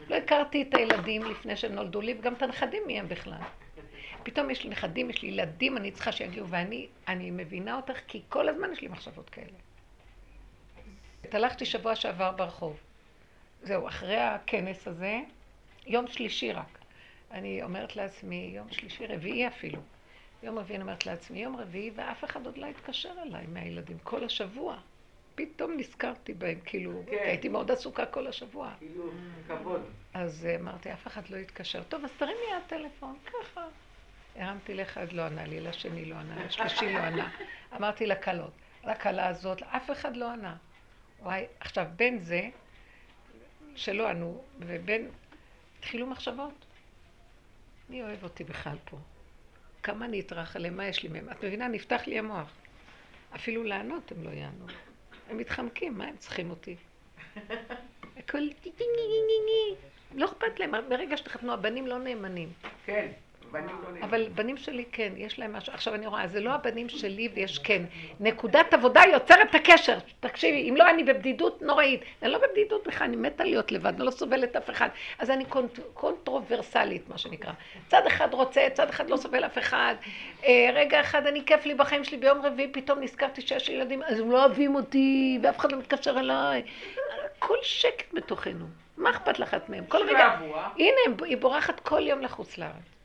[0.09, 3.41] לא הכרתי את הילדים לפני שהם נולדו לי, וגם את הנכדים מי הם בכלל.
[4.23, 8.23] פתאום יש לי נכדים, יש לי ילדים, אני צריכה שיגיעו, ואני אני מבינה אותך, כי
[8.29, 9.47] כל הזמן יש לי מחשבות כאלה.
[11.33, 12.77] הלכתי שבוע שעבר ברחוב.
[13.63, 15.21] זהו, אחרי הכנס הזה,
[15.87, 16.79] יום שלישי רק.
[17.31, 19.79] אני אומרת לעצמי, יום שלישי, רביעי אפילו.
[20.43, 24.25] יום רביעי אני אומרת לעצמי, יום רביעי, ואף אחד עוד לא התקשר אליי מהילדים כל
[24.25, 24.77] השבוע.
[25.35, 27.17] פתאום נזכרתי בהם, כאילו, כן.
[27.21, 28.71] הייתי מאוד עסוקה כל השבוע.
[28.79, 29.11] כאילו,
[29.49, 29.83] כבוד.
[30.15, 31.83] אז אה, אמרתי, אף אחד לא יתקשר.
[31.83, 33.67] טוב, אז תרימי הטלפון, ככה.
[34.37, 37.31] הרמתי לאחד, לא ענה לי, לשני לא ענה, לשלישי לא ענה.
[37.77, 38.53] אמרתי לכלות,
[38.85, 40.57] לכלה הזאת, אף אחד לא ענה.
[41.21, 42.49] וואי, עכשיו, בין זה,
[43.77, 45.11] שלא ענו, ובין,
[45.79, 46.65] התחילו מחשבות.
[47.89, 48.97] מי אוהב אותי בכלל פה?
[49.83, 51.31] כמה אני אטרח עליהם, מה יש לי מהם?
[51.31, 52.53] את מבינה, נפתח לי המוח.
[53.35, 54.67] אפילו לענות הם לא יענו.
[55.31, 56.77] הם מתחמקים, מה הם צריכים אותי?
[58.17, 58.39] הכל
[60.15, 62.53] לא אכפת להם, ברגע שתחתנו, הבנים לא נאמנים.
[62.85, 63.13] כן.
[64.03, 65.73] אבל בנים שלי כן, יש להם משהו.
[65.73, 67.83] עכשיו אני רואה, זה לא הבנים שלי ויש כן.
[68.21, 69.99] נקודת עבודה יוצרת את הקשר.
[70.21, 72.01] תקשיבי, אם לא, אני בבדידות נוראית.
[72.23, 74.89] אני לא בבדידות בכלל, אני מתה להיות לבד, אני לא סובלת אף אחד.
[75.19, 77.53] אז אני קונט, קונטרוברסלית, מה שנקרא.
[77.89, 79.95] צד אחד רוצה, צד אחד לא סובל אף אחד.
[80.45, 84.21] אה, רגע אחד, אני כיף לי בחיים שלי, ביום רביעי פתאום נזכרתי שיש ילדים, אז
[84.21, 86.63] הם לא אוהבים אותי, ואף אחד לא מתקשר אליי.
[87.39, 88.67] הכל שקט בתוכנו.
[88.97, 89.87] מה אכפת לך את מהם?
[89.87, 90.39] כל רגע,
[90.79, 92.96] הנה, היא בורחת כל יום לחוץ לארץ.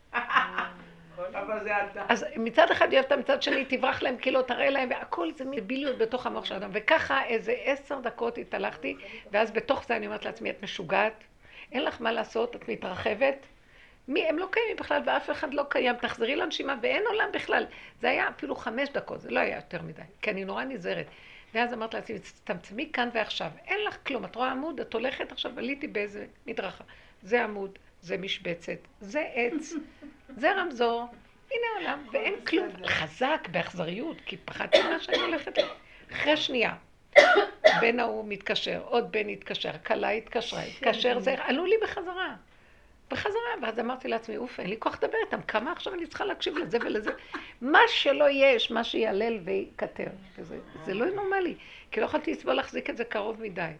[1.33, 2.05] אבל זה אתה.
[2.09, 5.97] אז מצד אחד היא אוהבת, מצד שני תברח להם, כאילו תראה להם, והכל זה מביליות
[5.97, 6.69] בתוך המוח של האדם.
[6.73, 8.95] וככה איזה עשר דקות התהלכתי,
[9.31, 11.23] ואז בתוך זה אני אומרת לעצמי, את משוגעת,
[11.71, 13.35] אין לך מה לעשות, את מתרחבת.
[14.07, 15.95] מי, הם לא קיימים בכלל, ואף אחד לא קיים.
[15.95, 17.65] תחזרי לנשימה, ואין עולם בכלל.
[18.01, 21.05] זה היה אפילו חמש דקות, זה לא היה יותר מדי, כי אני נורא נזהרת.
[21.53, 23.51] ואז אמרת לעצמי, תצטמצמי כאן ועכשיו.
[23.67, 26.83] אין לך כלום, את רואה עמוד, את הולכת עכשיו, עליתי באיזה מדרכה.
[27.21, 29.73] זה עמוד, זה משבצת, זה עץ,
[30.37, 31.07] זה רמזור,
[31.51, 32.69] הנה העולם, ואין כלום.
[32.85, 35.61] חזק באכזריות, כי פחדתי מה שאני הולכת ל...
[36.11, 36.75] אחרי שנייה.
[37.81, 42.35] בן ההוא מתקשר, עוד בן התקשר, כלה התקשרה, התקשר, זה עלו לי בחזרה.
[43.11, 46.57] בחזרה, ואז אמרתי לעצמי, אוף, אין לי כוח לדבר איתם, כמה עכשיו אני צריכה להקשיב
[46.57, 47.11] לזה ולזה.
[47.61, 50.07] מה שלא יש, מה שיעלל ויקטר.
[50.85, 51.55] זה לא נורמלי,
[51.91, 53.71] כי לא יכולתי לסבול להחזיק את זה קרוב מדי.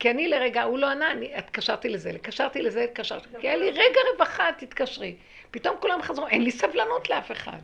[0.00, 3.70] כי אני לרגע, הוא לא ענה, אני התקשרתי לזה, התקשרתי לזה, התקשרתי, כי היה לי
[3.70, 5.16] רגע רווחה, תתקשרי.
[5.50, 7.58] פתאום כולם חזרו, אין לי סבלנות לאף אחד.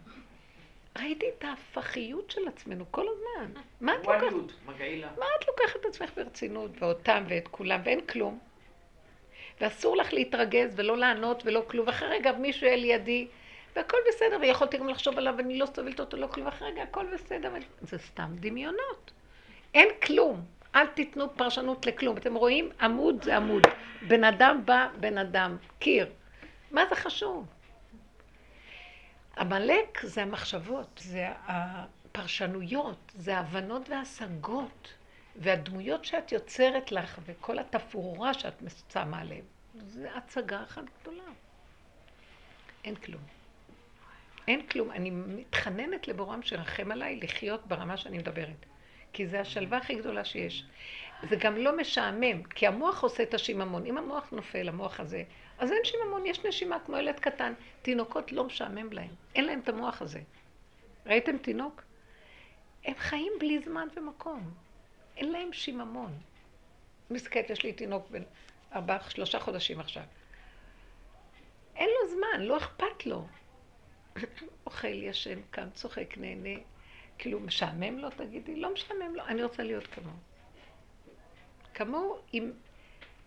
[0.99, 3.61] ראיתי את ההפכיות של עצמנו כל הזמן.
[3.81, 4.33] מה את לוקחת?
[5.19, 8.39] מה את לוקחת את עצמך ברצינות, ואותם ואת כולם, ואין כלום.
[9.61, 11.87] ואסור לך להתרגז ולא לענות ולא כלום.
[11.87, 13.27] ואחרי רגע מישהו יהיה לידי,
[13.77, 16.47] והכל בסדר, ויכולתי גם לחשוב עליו, ואני לא סובלת אותו, לא כלום.
[16.47, 17.53] ואחרי רגע הכל בסדר.
[17.81, 19.11] זה סתם דמיונות.
[19.75, 20.56] אין כלום.
[20.77, 22.17] אל תיתנו פרשנות לכלום.
[22.17, 22.71] אתם רואים?
[22.81, 23.63] עמוד זה עמוד.
[24.09, 25.57] בן אדם בא, בן אדם.
[25.79, 26.13] קיר.
[26.71, 27.47] מה זה חשוב?
[29.39, 34.93] עמלק זה המחשבות, זה הפרשנויות, זה ההבנות וההשגות,
[35.37, 39.45] והדמויות שאת יוצרת לך, וכל התפאורה שאת שמה עליהן.
[39.75, 41.23] זה הצגה אחת גדולה.
[42.85, 43.23] אין כלום.
[44.49, 44.91] אין כלום.
[44.91, 48.67] אני מתחננת לבורם שרחם עליי לחיות ברמה שאני מדברת.
[49.17, 50.65] כי זה השלווה הכי גדולה שיש.
[51.29, 53.87] זה גם לא משעמם, כי המוח עושה את השיממון.
[53.87, 55.23] אם המוח נופל, המוח הזה,
[55.59, 57.53] אז אין שיממון, יש נשימה כמו ילד קטן.
[57.83, 60.21] תינוקות לא משעמם להם, אין להם את המוח הזה.
[61.07, 61.83] ראיתם תינוק?
[62.85, 64.51] הם חיים בלי זמן ומקום.
[65.17, 66.19] אין להם שיממון.
[67.11, 68.23] מסתכלת, יש לי תינוק בן
[68.75, 70.05] ארבעה, שלושה חודשים עכשיו.
[71.77, 73.27] אין לו זמן, לא אכפת לו.
[74.67, 76.61] אוכל, ישן, קם, צוחק, נהנה.
[77.19, 78.57] כאילו, משעמם לו, תגידי?
[78.57, 80.17] לא משעמם לו, אני רוצה להיות כמוהו.
[81.75, 82.53] כמוהו, אם...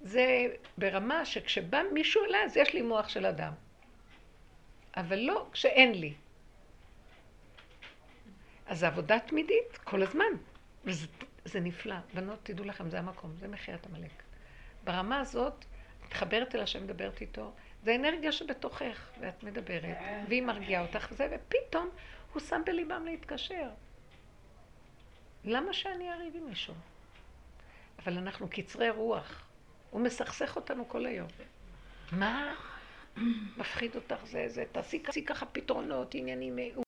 [0.02, 0.48] זה
[0.78, 3.54] ברמה שכשבא מישהו אליי, אז יש לי מוח של אדם.
[4.98, 6.14] אבל לא כשאין לי.
[8.68, 10.34] אז זו עבודה תמידית, כל הזמן.
[10.86, 11.08] וזה
[11.46, 11.96] זה נפלא.
[12.14, 14.12] בנות, תדעו לכם, זה המקום, זה מחיית עמלק.
[14.84, 15.66] ברמה הזאת,
[16.06, 17.52] מתחברת אל השם, מדברת איתו,
[17.84, 19.98] זה אנרגיה שבתוכך, ואת מדברת,
[20.28, 21.90] והיא מרגיעה אותך וזה, ופתאום
[22.34, 23.70] הוא שם בליבם להתקשר.
[25.44, 26.74] למה שאני אריב עם מישהו?
[28.00, 29.44] אבל אנחנו קצרי רוח.
[29.90, 31.28] הוא מסכסך אותנו כל היום.
[32.12, 32.56] מה?
[33.58, 36.56] מפחיד אותך זה, זה, תעשי ככה פתרונות, עניינים,